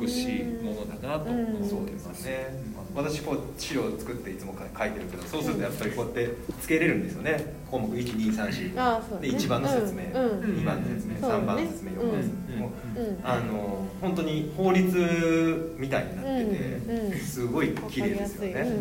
[0.00, 2.14] 美しいものだなと思ってます。
[2.14, 2.62] ですね、
[2.94, 7.54] 私こう資料を作っていつも書いてるけどそうするとやっぱりこうやってつけれるんですよね。
[7.70, 9.28] 項目1234あそうね。
[9.28, 10.58] で1番の説明、うんうん。
[10.58, 11.37] 2番の説明、そうね。
[11.37, 18.80] 3番の説明4番の説明、もううんあの本当に法律みたいになってて、うんうんすごい綺麗ですよね、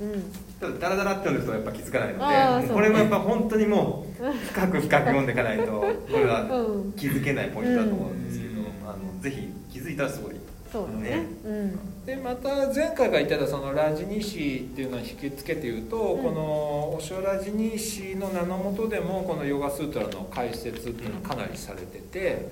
[0.00, 0.32] うん。
[0.60, 10.34] ただダラダラって読んでるとやっぱ気づかないのでこれもやっぱ本当にもう深く深く読んでいかないとこれはうん気づけないポイントだと思うんですけど、あのぜひ気づいたらすごい
[10.72, 11.26] そうだね。
[11.44, 12.04] うん。
[12.06, 16.22] でまた前回が言ってたそのラジニシっていうのを引き付けて言うと、うん。
[16.22, 22.48] このオショラジニシの名のもとでもこのヨガスートラの解説っていうのはかなりされてて、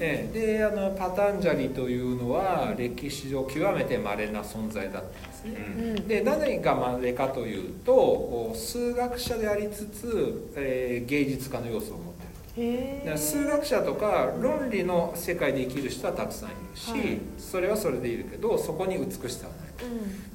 [0.00, 0.56] ええ。
[0.58, 5.54] であのパタンジャリというのは歴史上極めて稀な存在だったんですね。
[5.98, 6.08] うん。
[6.08, 12.14] で何が稀かというと数学者でありつつ、えー芸術家の要素を持っ
[12.54, 17.18] ている数学者とか論理の世界で生きる人はたくさんいるし、はい。
[17.38, 19.72] それはそれでいるけどそこに美しさはない。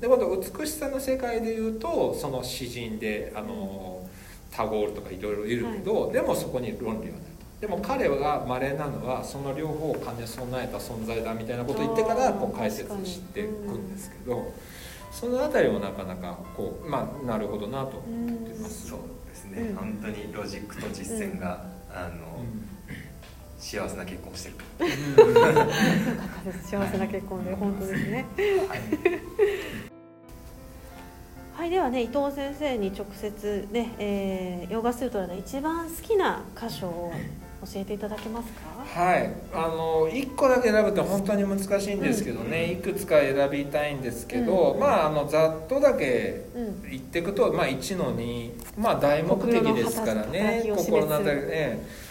[0.01, 4.05] で今度美しさの世界でいうとその詩人であの、
[4.51, 7.01] タゴールとかいろいろいるけど、はい、でもそこに論理はない。
[7.21, 7.26] と
[7.59, 14.53] でも彼が稀なのはその両方を兼ね備えた存在だみたいなことを言ってからこう解説していくんですけど、
[15.11, 18.89] その辺りもなかなかこうまあなるほどなと思ってます。
[18.89, 22.43] そうですね、本当にロジックと実践が、あの、
[23.57, 24.55] 幸せな結婚してる。
[26.63, 28.25] 幸せな結婚で本当ですね。
[28.69, 28.79] はい。
[31.57, 37.11] はい、ではね伊藤先生に直接ね、えー、ヨガスートラで一番好きな箇所を
[37.61, 39.01] 教えていただけますか？
[39.01, 39.31] はい。
[39.53, 46.45] あの1個だけ選ぶって本当に難しいんですけどね、うん、いくつか選びたいんですけど、うん、まああのざっとだけ
[46.89, 50.63] 言っていくと、まあ、1の2まあ大目的ですからね。
[50.75, 51.19] 心の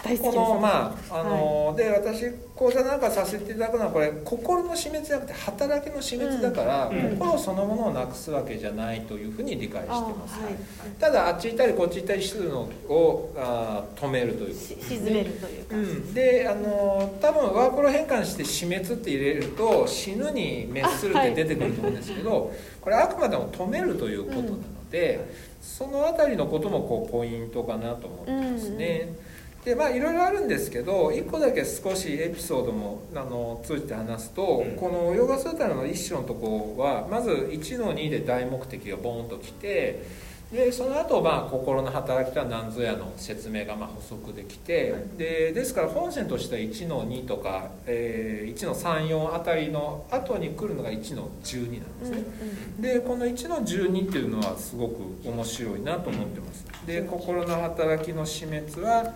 [0.06, 10.54] あたりねこのまああの、はい、で私講座なんかさせていただくのはこれ心の死滅じゃなくて働きの死滅だから、うん、心そのものをなくすわけじゃないというふうに理解してます、はい、
[10.98, 24.56] ただあっち行ったりこっち行ったりするのをあ止めるということです、ね、沈めるというか、うん、であの多分ワープロ変換して死滅って入れると死ぬに滅するって出てくると思うんですけど、はい、これあくまでも止めるということなの
[24.90, 25.24] で、うん、
[25.60, 29.00] その辺りのこともこうポイントかなと思ってますね。
[29.02, 29.25] うんうん
[29.66, 40.04] でまあいろいろあるんですけど1個だけ少しエピソードもあの通じて話すと、うん、このヨガスータラの一種のとこはまず1の2で大目的がボーンときて
[40.52, 56.64] でその後まあ心の働きとは何ぞやの説明がまあ補足できて、はい、でですから本線としては1の2とか、えー、1の34あたりの後に来るのが1の12なんですね、うんうん、でこの1の12っていうのはすごく面白いなと思ってます。
[56.86, 59.12] で心の働きの死滅は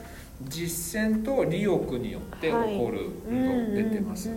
[0.48, 4.30] 実践と利欲によって起こると出てます。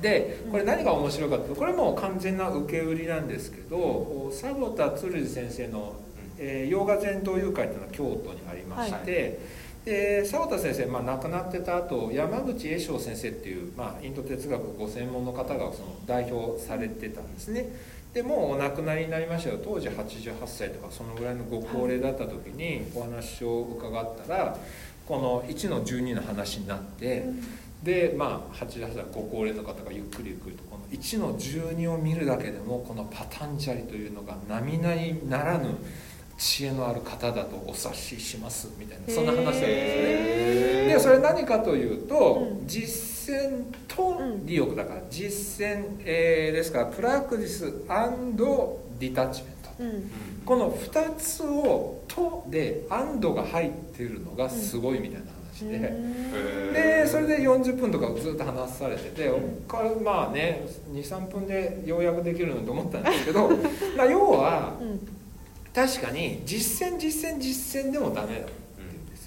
[0.00, 5.96] でこれ何が面白いかというとこれも完全な受け売りなんですけど佐保田鶴司先生の、
[6.38, 9.06] えー、洋画禅道友会というのは京都にありまして、はい。
[9.86, 17.70] で佐保田先生、まあ、亡くなってた後山口栄翔先生っていう、まあ、インド哲学ご専門の方がその代表されてたんですね。
[18.16, 19.58] でもうお亡くなりになりましたよ。
[19.62, 24.56] 当時88歳とかそのぐらいのご高齢だった時にお話を伺ったら
[25.06, 27.42] この1の12の話になって、うん、
[27.84, 34.94] でまあ88歳ご高齢の方がゆっくりゆっくりとこの1の12を見るだけでもこのパタンジャリというのが並々
[35.28, 35.76] ならぬ
[36.38, 40.94] 知恵のある方だとお察ししますみたいなそんな話なんですよね。
[40.94, 47.72] でそれ何かというと、うん、実践と利欲だから、実践、えー、ですからプラクティス
[48.98, 50.10] ディタッチメント、うん、
[50.44, 63.50] この2つを「と」で「アンド」が入ってるのがすごいみたいな話で、うん、でそれで40分とかずっと話されてて、うん、まあね23分でようやくできるのと思ったんですけど
[63.96, 64.74] まあ要は。
[65.74, 68.46] 確かに実践実践実践でもダメだ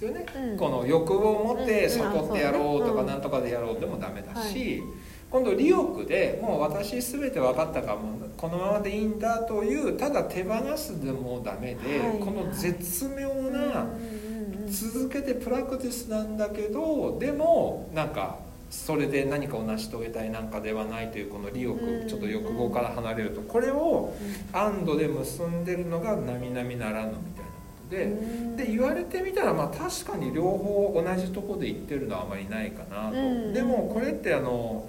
[0.00, 4.82] すよね、うん、この欲望を持って悟ってやろうとかなんとかでやろうでもダメだし、
[5.30, 13.86] 今度利欲でもう私全て分かったからもうこのままでいいんだというただ手放すでもダメで、はい、この絶妙な
[14.68, 18.38] 続けてプラクティスなんだけどでもなんか
[18.70, 24.14] それで何かを成し遂げたいなんかではないというこの利欲ちょっと欲望から離れるとこれを
[24.52, 27.49] 安堵で結んでるのが並々ならぬみたいな
[27.90, 28.06] で
[28.56, 33.52] で言われてみたらまあ確かに両方同じとこで言ってるのはあまりないかなと。
[33.52, 34.88] でもこれってあの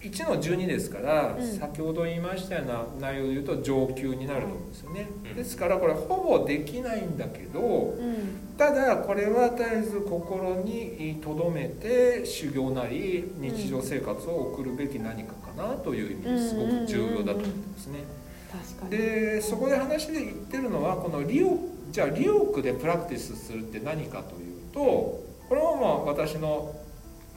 [0.00, 18.04] 1の12ですから、うん、先ほど言いましたような内容で言うと上級になると思うんですよね、うん、ですからこれほぼできないんだけど、うん、ただこれは絶えず心に留めて修行なり日常生活を送るべき何かかなという意味ですごく重要だと思ってますね。
[18.88, 25.24] でそこで話で言ってるのはこの利欲じゃあ利欲でプラクティスするって何かというとこ
[25.54, 26.74] れもまあ私の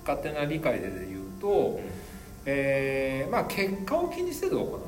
[0.06, 1.80] 勝手な理解で言うと。
[2.44, 4.80] えーまあ、結果を気にせず行うと、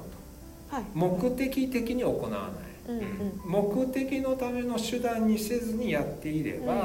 [0.75, 2.41] はい、目的的に行わない、
[2.87, 3.07] うんうん、
[3.45, 6.79] 目的のための手段にせずにやっていれば、うん、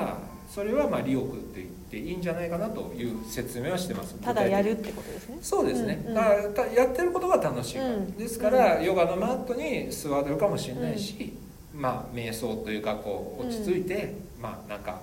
[0.46, 4.14] それはまあ利欲って言っていいんじゃないかなという説明はしてます。
[4.16, 5.38] ただやるってことですね。
[5.40, 11.32] そうですね、うんうん、だからやってることが楽しいから、うん、ですから、ヨガのマットに座れるかもしれないし、
[11.78, 15.00] まあ瞑想というかこう落ち着いて、まあなんか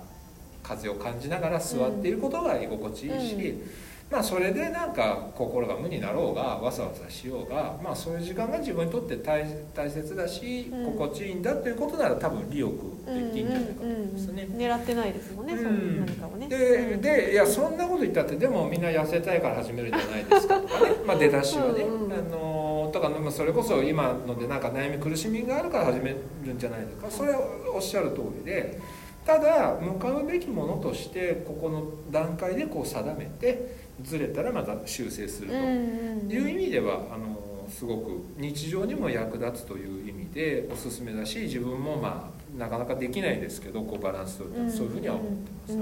[0.62, 3.64] 風を感じながら座っていることが居心地いいし、
[4.12, 14.54] まあそれでなんか心が無になろうがわざわざしようがまあそういう時間が自分にとって大大切だし、うん、心地いいんだということなら多分利欲って言っていいんじゃないかと思いますね、うん。
[14.54, 16.48] うん、狙ってないですもんね、うん、そういう何かをね。
[16.48, 20.96] ででいやそんなこと言ったってでもみんな痩せたいから始めるんじゃないですかとかね。
[21.06, 27.10] まあ出だしはね、あのとかそれこそ今のでなんか悩み苦しみがあるから始めるんじゃないですか。
[27.10, 27.40] それは
[27.74, 28.80] おっしゃる通りで
[29.26, 35.56] ただ向かうべきものとしてここの段階でこう定めてずれたらまた修正すると。
[35.56, 45.80] いう意味ではあのすごく日常にも役立つという意味でおすすめだし自分もまあなかなかできないですけどこうバランス取るそういうふうには思ってます。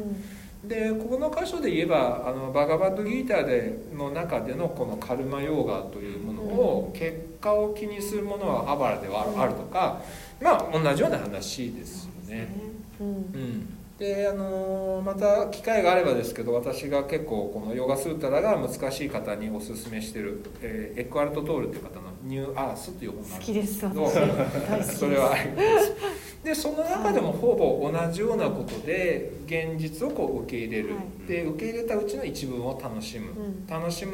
[0.68, 10.02] でここの箇所で言えばあのバガバッドギーターでの中でのこのカルマヨーガというを、結果を気にするものはアバラではあるとか、
[10.42, 12.48] まあ同じような話ですよね。
[13.00, 13.84] うん。
[13.98, 24.10] であのまた機会があればですけど私が結構このヨガスータラが難しい方におすすめしてる、えー、エクアルト・トールという方の「ニューアース」という本があるんですけど。
[24.84, 25.94] それはあります。
[26.44, 34.12] で その中でもほぼ同じようなことで現実をこう受け入れる、はい、で受け入れたうちの一部を楽しむ、うん、楽しむ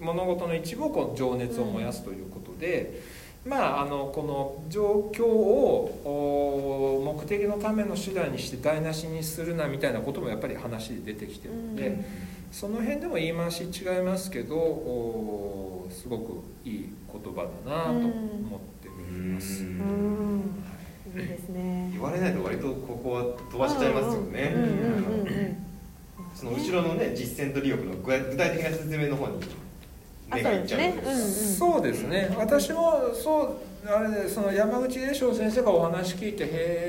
[0.00, 3.02] 物事の一部をこう情熱を燃やすということで、
[3.44, 12.04] まあ、あのこの状況を目的のための手段にして台無しにするなみたいなこともやっぱり話で出てきてるので、うん、
[12.52, 13.66] その辺でも言い回し違
[13.98, 19.62] いますけどすごくいい言葉だなと思っています。
[19.62, 21.88] いいですね。
[21.92, 25.70] 言われないと割とここは飛ばしちゃいますよね。
[26.34, 29.40] その後ろのね実践と利欲の具体的な説明の方に
[30.32, 30.80] 目がいっちゃう
[31.58, 32.34] そうですね。
[32.38, 33.56] 私もそう
[33.86, 36.48] あれでその山口栄翔先生がお話聞いてへ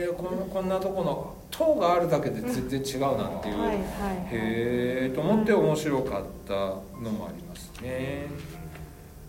[0.10, 8.28] えこんこんなとこの塔があるだけで全然違うなっていう、へえと思って面白かったのもありますね。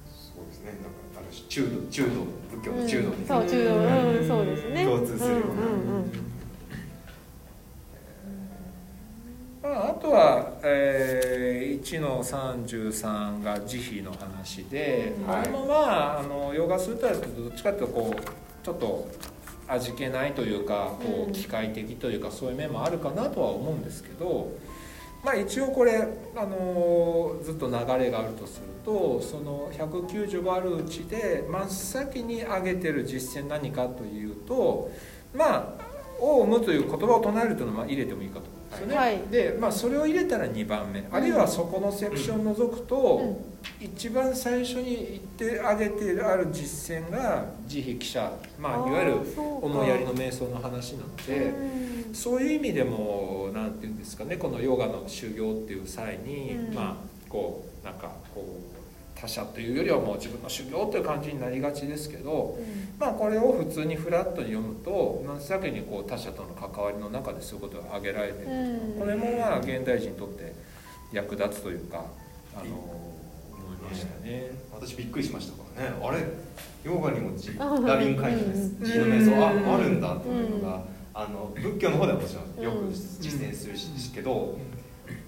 [0.07, 0.73] そうですね。
[0.73, 2.09] なんかある種中道中道
[2.59, 3.79] 仏教の中道に、そう中道、う
[4.25, 4.85] ん、そうですね。
[4.85, 5.53] 共通するような。
[9.63, 11.42] まあ、あとは、えー、
[11.93, 19.09] 1の33が慈悲の話で、うん、あれもまああのヨガスーターだとどっちかというとこうちょっと
[19.69, 24.53] 味気ないというかこう機械的というかそういう面もあるかなとは思うんですけど、
[25.25, 27.75] まあ、一応これ、あのずっと流
[28.05, 34.91] れがあるとするとその195あるうちで真っ先に挙げてる実践何かというと
[35.35, 35.85] まあ
[36.21, 41.07] 「オウム」という言葉を唱えるというのは入れてもいいかとですよね、はい、で、まあ、それを入れたら2番目。
[41.11, 43.41] あるいはそこのセクション除くと、
[43.81, 51.53] 一番最初に言ってあげてある実践が慈悲記者、まあ、いわゆる思いやりの瞑想の話なので
[52.13, 58.72] そういう意味でも何て言うんですかねこのヨガの修行っていう際に、まあこうなんかこう
[59.23, 62.65] 他者というよりはもう自分の修行という感じになりがちですけど、うん、
[62.99, 70.53] まあこれを普通にフラットに読むと真っ先にこう他者との関わりの中でそういうことが挙げられている、うん、これもまあ現代人にとって
[71.13, 72.05] 役立つというか
[72.57, 75.97] あの思いましたね、私びっくりしましたからね。
[76.05, 76.27] あれ？
[76.83, 77.31] ヨガにも
[77.87, 78.75] ダビン会議です。
[78.81, 80.83] 自の瞑想ああるんだというのが、
[81.15, 84.59] あの仏教の方ではもちろんよく実践するしけど、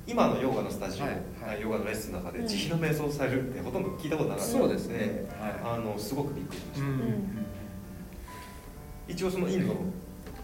[0.06, 7.46] 今のヨガのスタジオ、はい、ヨガのレッスンの中で慈悲の瞑想されるってほとんど聞いたことなかったので、そうですね、はい、あのすごくびっくりしました、うん、
[9.08, 9.80] 一応そのインドの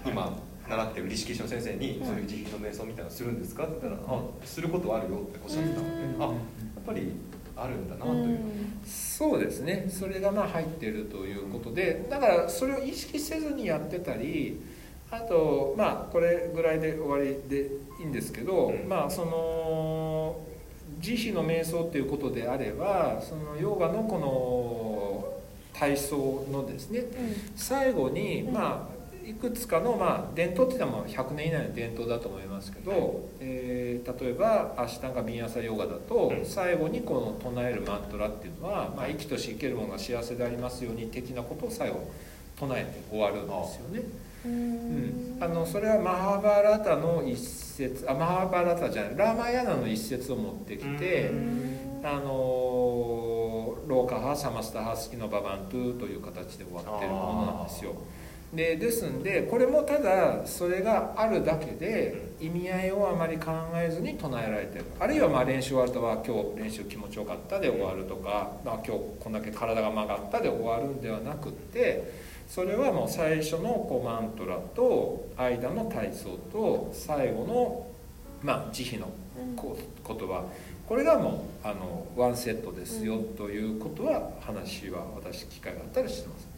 [0.07, 0.39] 今
[0.69, 6.35] 習ってるリシキシの先生に、そういう慈悲の瞑想みたいなのするんですかって言ったら、あすることあるよっておっしゃってたので、あやっ
[6.87, 7.13] ぱり
[7.57, 8.39] あるんだなという、
[8.87, 9.87] そうですね。
[9.91, 14.61] それがまあ入ってるということでだからそれを意識せずにやってたり
[15.11, 17.67] あとまあこれぐらいで終わりで
[18.01, 20.41] いいんですけど、うん、まあその
[21.01, 27.09] 慈悲の瞑想っていうことであればそのヨガのこの体操のですね、うん、
[27.57, 29.01] 最後に、まあ
[29.31, 42.11] いくつかの、まあ、伝統っていうのは100年以内の伝統だと思いますけど、えー、例えばアシタンガビンヤサヨガだと最後にこの唱えるマントラっていうのは、まあ、生きとし生けるものが幸せでありますように的なことを最後
[42.59, 44.03] 唱えて終わるんですよね。
[44.45, 51.31] うん、あのそれはマハバラタの一節あマハバラタじゃないラーマヤナの一節を持ってきて
[52.03, 57.93] あのローカハサマスタハスキのババントゥという形で終わってるものなんですよ。
[58.55, 64.87] でですんでこれもただそれがあるだけで意味合いをあまり考えずに唱えられてる。
[64.99, 77.87] あるいはまあ練習終わるとは今日練習気持ちよかったで終わるとか、まあ、今日こんだけ体が曲がったで終わるんではなくってそれはもう最初のこうマントラと間の体操と最後の、
[78.43, 79.09] まあ、慈悲の
[79.55, 80.45] こ言葉。
[80.89, 86.49] これがもうあのワンセットですよということは話は私機会があったりしてます。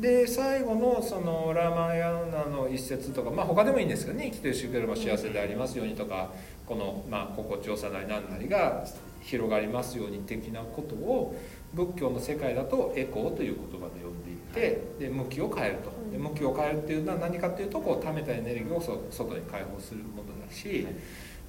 [0.00, 4.30] で最後のそのラーマヤナの一節とかまあ他でもいいんですけどね。
[4.32, 6.30] 生きてるしければ幸せでありますようにとか
[6.64, 8.86] このまあ心地よさなり何なりが
[9.20, 11.36] 広がりますように的なことを
[11.74, 15.96] 仏教の世界だとエコーという言葉で呼んでいてで向きを変えると。
[16.10, 20.86] で向きを変えるっていうのは何かっていうとこう溜めたエネルギーをそ外に解放するものだし、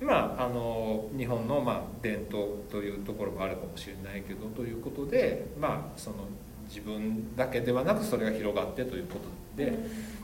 [0.02, 6.18] まあ、あの日本のまあ伝統というところもあるかもしれないけどということで、まあ、その
[6.68, 9.78] 自分だけではなくそれが広がってということで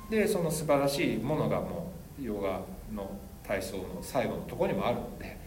[0.10, 2.60] でその素晴らしいものがもうヨガ
[2.94, 3.10] の
[3.48, 5.43] 体操の最後のところにもあるので。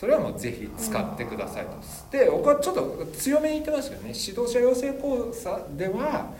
[0.00, 2.16] それはもうぜひ使ってくださいと。
[2.16, 4.14] で僕はちょっと強めに言ってますけどね。
[4.14, 6.30] 指導者養成講座では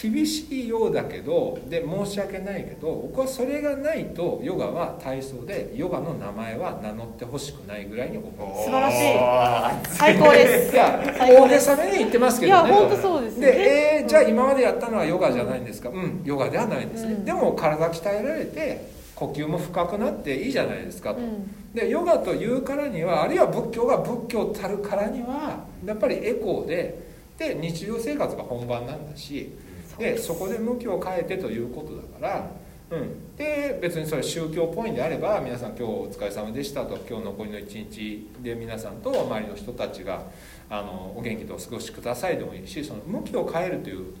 [0.00, 8.64] 厳しいようだけどで申し訳ないけど僕はそれがないとヨガは体操でヨガの名前は名乗ってほしくないぐらいに思う。
[8.64, 9.96] 素晴らしい。
[9.96, 10.74] 最高です。
[10.74, 15.90] いや大げさめに言ってますけどねいや本当そうですねで、えー、じゃあ今までやったのはヨガじゃないんですか？
[15.90, 27.04] うんヨガではないですね、うん、でも体鍛えられて呼吸も深くなっていいじゃないですかと、うん、でヨガというからにはあるいは仏教が仏教たるからにはやっぱりエコーで
[27.38, 29.50] で日常生活が本番なんだし
[29.98, 32.50] でそこで向きを変えてということだか
[32.90, 40.22] ら、うん、で別にそれ宗教っぽいんであれば皆さん今日お疲れ様でしたと今日残りの一日で皆さんと周りの人たちが
[40.70, 44.14] あのお元気でお過ごしくださいでもいいしその向きを変えるという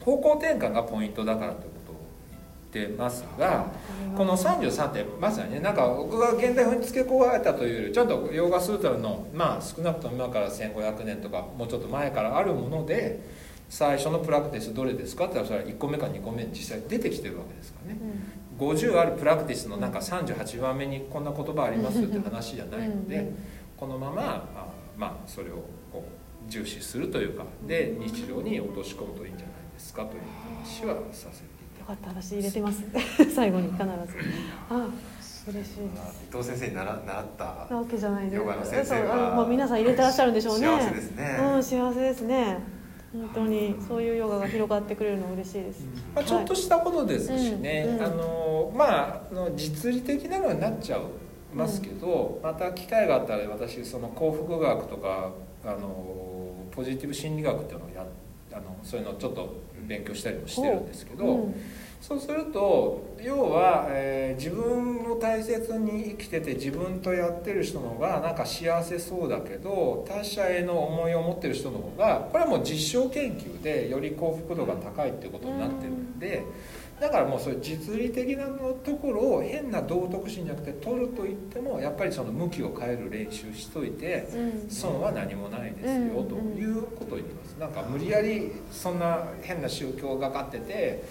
[0.00, 1.79] 方向転換がポイントだからということ。
[1.79, 1.79] を言っ
[2.70, 3.66] てますが
[4.16, 13.50] この33ってまさにねなんか僕が現代風に付け加えたというよりちゃんとヨガスートラのまあ少なくとも今から1500年とかもうちょっと前からあるもので。
[13.70, 18.00] 最初のプラクティスどれですかって言ったらそれは1個目か2個目に実際出てきてるわけですからね、
[18.58, 23.36] うん、50あるプラクティスのなんか38番目にこんな言葉ありますって話じゃないので、うん、
[23.76, 24.66] このままあ
[24.98, 25.62] まあそれを
[25.92, 30.22] こう重視するというかで日常に落とし込むといいんじゃないですかという
[30.58, 32.82] 話はさせてかった話入れてます。
[33.34, 33.88] 最後に必ず。
[34.68, 34.88] あ
[35.48, 35.88] 嬉しい伊
[36.30, 38.36] 藤先生に習習ったなわけじゃないです。
[38.36, 40.66] ヨガの先生はもう皆さん入れてらっしゃるんでしょうね。
[40.66, 41.38] 幸せですね。
[41.40, 42.80] うん幸せですね。
[43.12, 51.06] 本当にそういうヨガが広がってくれるの嬉しいです、まあ、ちょっとしたことですしね、はい、あのまあの実利的なのになっちゃう
[51.52, 55.32] ますけど、うん、また機会があったら私その幸福学とか
[55.64, 58.06] あのポジティブ心理学っていうのをや
[58.52, 59.56] あのそういうのをちょっと
[59.86, 61.54] 勉強したりもしてるんですけど、うん
[62.00, 76.42] そうすると要は、えー、自分を大切に生きてて自分とやってる人の方がなんか幸せそうだけど他者への思いを持ってる人の方がこれはもう実証研究でより幸福度が高いっていうことになってるんで。
[77.00, 84.28] だからもうそういう実利的なところを変な道徳心じゃなくて取ると言ってもやっぱりその向きを変える練習しといて
[84.68, 87.56] 損は何もないですよということを言ってます。
[87.58, 91.02] なんか無理やりそんな変な宗教がかってて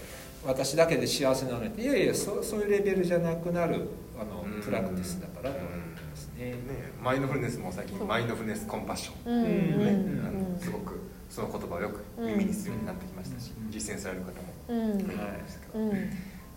[0.45, 3.87] 私だけで幸せなのにいやいやそそういうレベルじゃなくなる
[4.19, 6.51] あのプラクティスだからと思ってますね。
[6.51, 6.55] ね
[7.01, 15.13] マインドフルネスも最近マインドフルネスコンパッション、ねすごくその言葉をよく耳にするようになってきましたし、実践される方も増えてきま
[15.47, 15.93] したけど、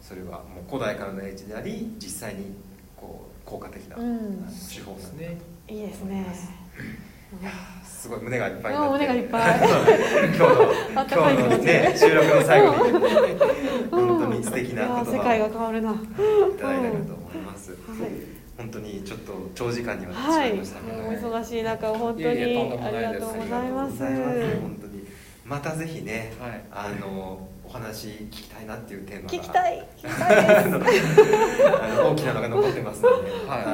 [0.01, 2.55] それはもう古代からの英知であり実際に
[2.97, 5.39] こう効果的な手法ですね、
[5.69, 6.27] いいですね。
[7.41, 7.51] いや
[7.83, 9.61] すごい胸がいっぱい胸がいっぱい。
[10.37, 12.93] 今日の今日のね 収録の最後に
[13.91, 15.93] 本当に素敵な世界が変わるな。
[15.93, 15.95] い
[16.59, 17.79] ただいたかと思います、はい。
[18.59, 22.55] 本当にちょっと長時間にわたってしまいましたけど、はい、お忙しい中本当にあり
[23.03, 23.99] がとうございます。
[23.99, 25.07] 本当に。
[25.47, 29.29] またぜひね、はい、あのお話聞きたいなっていうテーマが。
[29.29, 29.89] 聞きたい。
[32.05, 33.65] 大きなのが残ってますので、はい、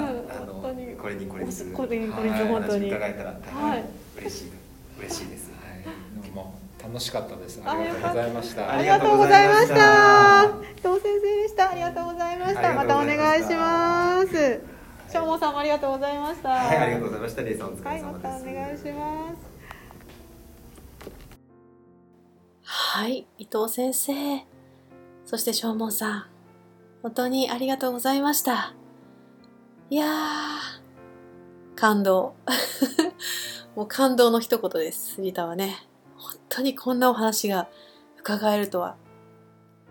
[0.43, 1.53] あのこれにこれに。
[1.53, 2.91] するこれにこれに本当に。
[2.91, 3.85] 伺えたら大変
[4.19, 4.53] 嬉しい、
[5.01, 7.61] 嬉しいです、はい、も楽しかったです。
[7.65, 8.73] ありがとうございました。
[8.73, 10.45] ありがとうございました。
[10.45, 11.71] 伊藤先生でした。
[11.71, 12.73] ありがとうございました。
[12.73, 14.61] またお願いします。
[15.11, 16.51] しょうもさんもありがとうございました。
[16.51, 16.77] はい。
[16.77, 17.43] ありがとうございました。
[17.43, 19.48] レイさんお疲れ様です、はい、またお願いします
[22.71, 24.13] はい伊藤先生。
[25.25, 26.27] そしてしょうもんさん
[27.03, 28.75] 本当にありがとうございました。
[29.89, 30.09] いやー
[31.75, 32.35] 感動。
[33.75, 35.89] もう感動の一言です杉田はね。
[36.19, 37.71] 本当にこんなお話が
[38.21, 38.97] 伺えるとは。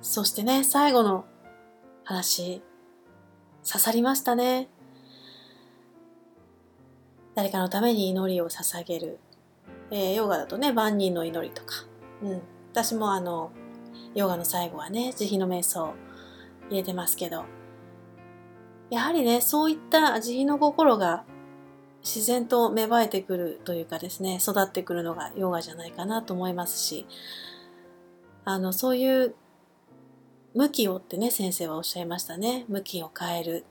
[0.04, 1.26] そしてね最後の
[2.04, 2.62] 話
[3.66, 4.70] 刺さりましたね。
[7.34, 9.20] 誰かのために祈りを捧げる、
[9.90, 11.88] えー、ヨガだとね万人の祈りとか、
[12.22, 12.42] うん、
[12.78, 13.52] 私もあの
[14.14, 15.96] ヨガの最後はね慈悲の瞑想
[16.70, 17.46] 入れてますけど
[18.92, 21.24] やはりねそういった慈悲の心が
[22.04, 27.08] 自然と芽生えてくるというかですね育ってくるのがヨガじゃないかなと思いますし
[28.46, 29.34] あのそういう
[30.54, 32.66] 向きをってね先生はおっしゃいましたね。
[32.70, 33.66] 向きを変える。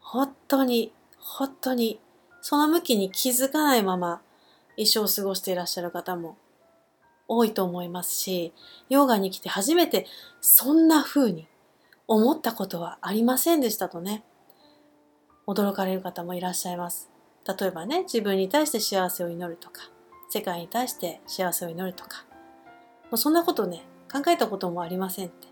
[0.00, 2.00] 本当に本当に
[2.40, 4.22] その向きに気づかないまま
[4.78, 6.38] 一生を過ごしていらっしゃる方も
[7.36, 8.52] 多いと思いますし、
[8.88, 10.06] ヨガに来て初めて
[10.40, 11.48] そんな風に
[12.06, 14.22] 思ったことはありませんでしたとね、
[15.46, 17.10] 驚かれる方もいらっしゃいます。
[17.46, 19.90] 例えばね、自分に対して幸せを祈るとか、
[20.28, 22.24] 世界に対して幸せを祈るとか、
[23.04, 25.48] もうそんなことね、考えたこともありませんって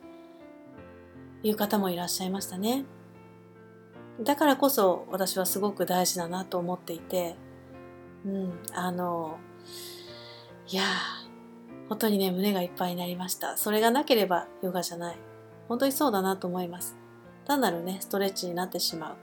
[1.42, 2.84] いう方もいらっしゃいましたね。
[4.20, 7.36] だからこそ私はすごく大事だなと思っていて、
[8.26, 9.38] うん、あの、
[10.68, 10.82] いや
[11.90, 13.56] 本当にね、胸がいっぱいになりました。
[13.56, 15.16] それがなければヨガじゃない。
[15.68, 16.96] 本当にそうだなと思います。
[17.46, 19.16] 単なるね、ストレッチになってしまう。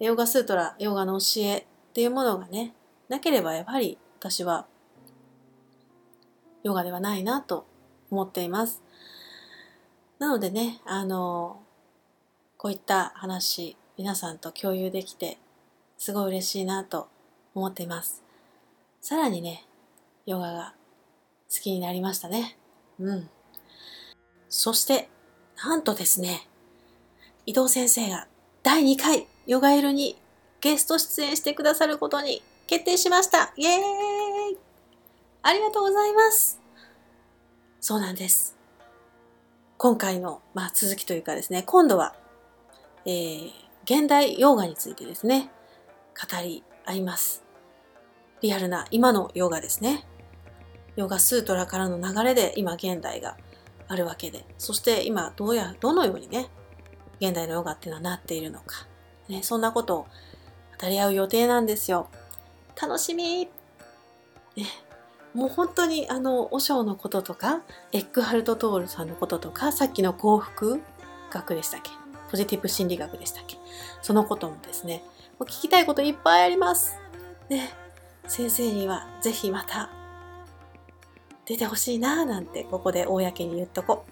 [0.00, 2.74] ヨガスートラ、ヨガの教えっていうものがね、
[3.08, 4.66] なければやはり私は
[6.64, 7.68] ヨガではないなと
[8.10, 8.82] 思っています。
[10.18, 11.62] なのでね、あの、
[12.56, 15.38] こういった話、皆さんと共有できて、
[15.98, 17.06] すごい嬉しいなと
[17.54, 18.24] 思っています。
[19.00, 19.66] さらにね、
[20.26, 20.74] ヨガが
[21.54, 22.56] 好きになりましたね。
[22.98, 23.30] うん。
[24.48, 25.08] そして、
[25.56, 26.48] なんとですね、
[27.46, 28.26] 伊藤先生が
[28.62, 30.16] 第2回ヨガエルに
[30.60, 33.52] ゲスト出演してくださることに決定しました。
[33.56, 33.80] イエー
[34.54, 34.58] イ
[35.42, 36.60] ありがとうございます。
[37.80, 38.56] そうなんです。
[39.76, 42.14] 今回の、まあ、続きというかですね、今度は、
[43.04, 43.50] えー、
[43.84, 45.50] 現代ヨガについてですね、
[46.14, 47.44] 語り合います。
[48.40, 50.06] リアルな今のヨガですね。
[50.96, 53.36] ヨガスートラからの流れで今現代が
[53.88, 56.48] あるわけで、そして今どうや、どのようにね、
[57.20, 58.86] 現代のヨガっていうのはなっているのか、
[59.28, 60.06] ね、そんなことを
[60.80, 62.08] 語り合う予定なんですよ。
[62.80, 63.48] 楽しみ、
[65.32, 70.80] もう本当にあの、和尚のこととか、エッグハルト・トールさんのこととか、さっきの幸福
[71.30, 71.90] 学でしたっけ？
[72.30, 73.56] ポジティブ心理学でしたっけ？
[74.00, 75.02] そのこともですね、
[75.38, 76.96] もう聞きたいこといっぱいあります。
[77.48, 77.70] ね、
[78.26, 79.90] 先生にはぜひまた
[81.46, 84.06] 出てほしいなぁなんてここで公に言っとこ。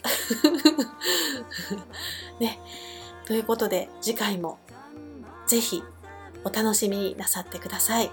[2.38, 2.58] ね。
[3.24, 4.58] ということで次回も
[5.46, 5.82] ぜひ
[6.44, 8.10] お楽しみになさってください。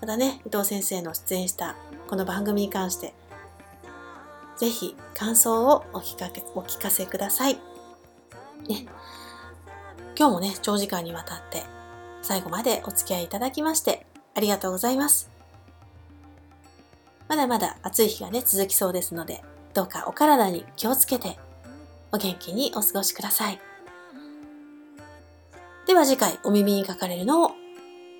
[0.00, 1.76] またね、伊藤先生の出演した
[2.08, 3.14] この番組に関して、
[4.56, 7.54] ぜひ感想をお聞かけお聞かせください。
[8.68, 8.86] ね、
[10.18, 11.62] 今日もね、長時間にわたって
[12.22, 15.31] 最後までお付き合いいただきましてありがとうございます。
[17.28, 19.42] まだまだ暑い日がね、続きそうですので、
[19.74, 21.38] どうかお体に気をつけて
[22.12, 23.60] お元気にお過ごしください。
[25.86, 27.52] では次回お耳にかかれるのを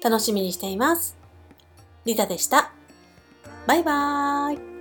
[0.03, 1.17] 楽しみにしています。
[2.05, 2.73] リタでした。
[3.67, 4.72] バイバーイ。